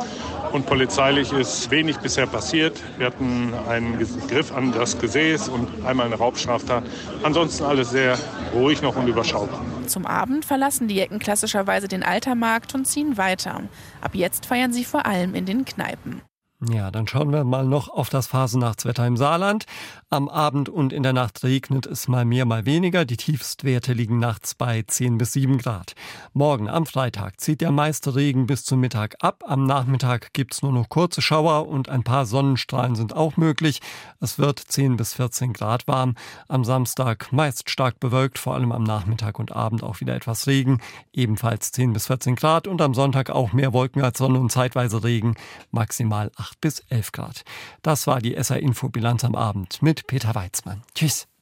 und 0.54 0.66
polizeilich 0.66 1.32
ist 1.32 1.68
wenig 1.72 1.98
bisher 1.98 2.26
passiert. 2.26 2.80
Wir 2.96 3.06
hatten 3.06 3.52
einen 3.68 3.98
Griff 4.28 4.52
an 4.54 4.70
das 4.70 5.00
Gesäß 5.00 5.48
und 5.48 5.68
einmal 5.84 6.06
eine 6.06 6.14
Raubstraftat. 6.14 6.84
Ansonsten 7.24 7.64
alles 7.64 7.90
sehr 7.90 8.16
ruhig 8.54 8.80
noch 8.80 8.94
und 8.94 9.08
überschaubar. 9.08 9.60
Zum 9.88 10.06
Abend 10.06 10.44
verlassen 10.44 10.86
die 10.86 10.94
Jecken 10.94 11.18
klassischerweise 11.18 11.88
den 11.88 12.04
Altermarkt 12.04 12.72
und 12.72 12.86
ziehen 12.86 13.16
weiter. 13.16 13.62
Ab 14.00 14.12
jetzt 14.14 14.46
feiern 14.46 14.72
sie 14.72 14.84
vor 14.84 15.06
allem 15.06 15.34
in 15.34 15.44
den 15.44 15.64
Kneipen. 15.64 16.22
Ja, 16.70 16.90
dann 16.90 17.06
schauen 17.06 17.32
wir 17.32 17.44
mal 17.44 17.66
noch 17.66 17.88
auf 17.88 18.08
das 18.08 18.26
Phasenachtswetter 18.28 19.06
im 19.06 19.16
Saarland. 19.16 19.66
Am 20.08 20.28
Abend 20.28 20.68
und 20.68 20.92
in 20.92 21.02
der 21.02 21.12
Nacht 21.12 21.42
regnet 21.42 21.84
es 21.84 22.08
mal 22.08 22.24
mehr, 22.24 22.46
mal 22.46 22.64
weniger. 22.64 23.04
Die 23.04 23.16
Tiefstwerte 23.16 23.92
liegen 23.92 24.18
nachts 24.18 24.54
bei 24.54 24.82
10 24.82 25.18
bis 25.18 25.32
7 25.32 25.58
Grad. 25.58 25.94
Morgen 26.32 26.68
am 26.68 26.86
Freitag 26.86 27.40
zieht 27.40 27.60
der 27.60 27.70
meiste 27.70 28.14
Regen 28.14 28.46
bis 28.46 28.64
zum 28.64 28.80
Mittag 28.80 29.16
ab. 29.20 29.42
Am 29.46 29.66
Nachmittag 29.66 30.32
gibt's 30.32 30.62
nur 30.62 30.72
noch 30.72 30.88
kurze 30.88 31.20
Schauer 31.20 31.68
und 31.68 31.88
ein 31.88 32.02
paar 32.02 32.24
Sonnenstrahlen 32.24 32.94
sind 32.94 33.14
auch 33.14 33.36
möglich. 33.36 33.80
Es 34.20 34.38
wird 34.38 34.58
10 34.58 34.96
bis 34.96 35.14
14 35.14 35.52
Grad 35.52 35.86
warm. 35.86 36.14
Am 36.48 36.64
Samstag 36.64 37.30
meist 37.32 37.68
stark 37.68 38.00
bewölkt, 38.00 38.38
vor 38.38 38.54
allem 38.54 38.72
am 38.72 38.84
Nachmittag 38.84 39.38
und 39.38 39.52
Abend 39.52 39.82
auch 39.82 40.00
wieder 40.00 40.14
etwas 40.14 40.46
Regen. 40.46 40.80
Ebenfalls 41.12 41.72
10 41.72 41.92
bis 41.92 42.06
14 42.06 42.36
Grad 42.36 42.68
und 42.68 42.80
am 42.80 42.94
Sonntag 42.94 43.30
auch 43.30 43.52
mehr 43.52 43.72
Wolken 43.72 44.02
als 44.02 44.18
Sonne 44.18 44.38
und 44.38 44.50
zeitweise 44.50 45.04
Regen. 45.04 45.34
Maximal 45.72 46.30
8 46.54 46.60
bis 46.60 46.80
11 46.88 47.12
Grad. 47.12 47.44
Das 47.82 48.06
war 48.06 48.20
die 48.20 48.34
SR 48.34 48.60
Info 48.60 48.88
Bilanz 48.88 49.24
am 49.24 49.34
Abend 49.34 49.82
mit 49.82 50.06
Peter 50.06 50.34
Weizmann. 50.34 50.82
Tschüss. 50.94 51.26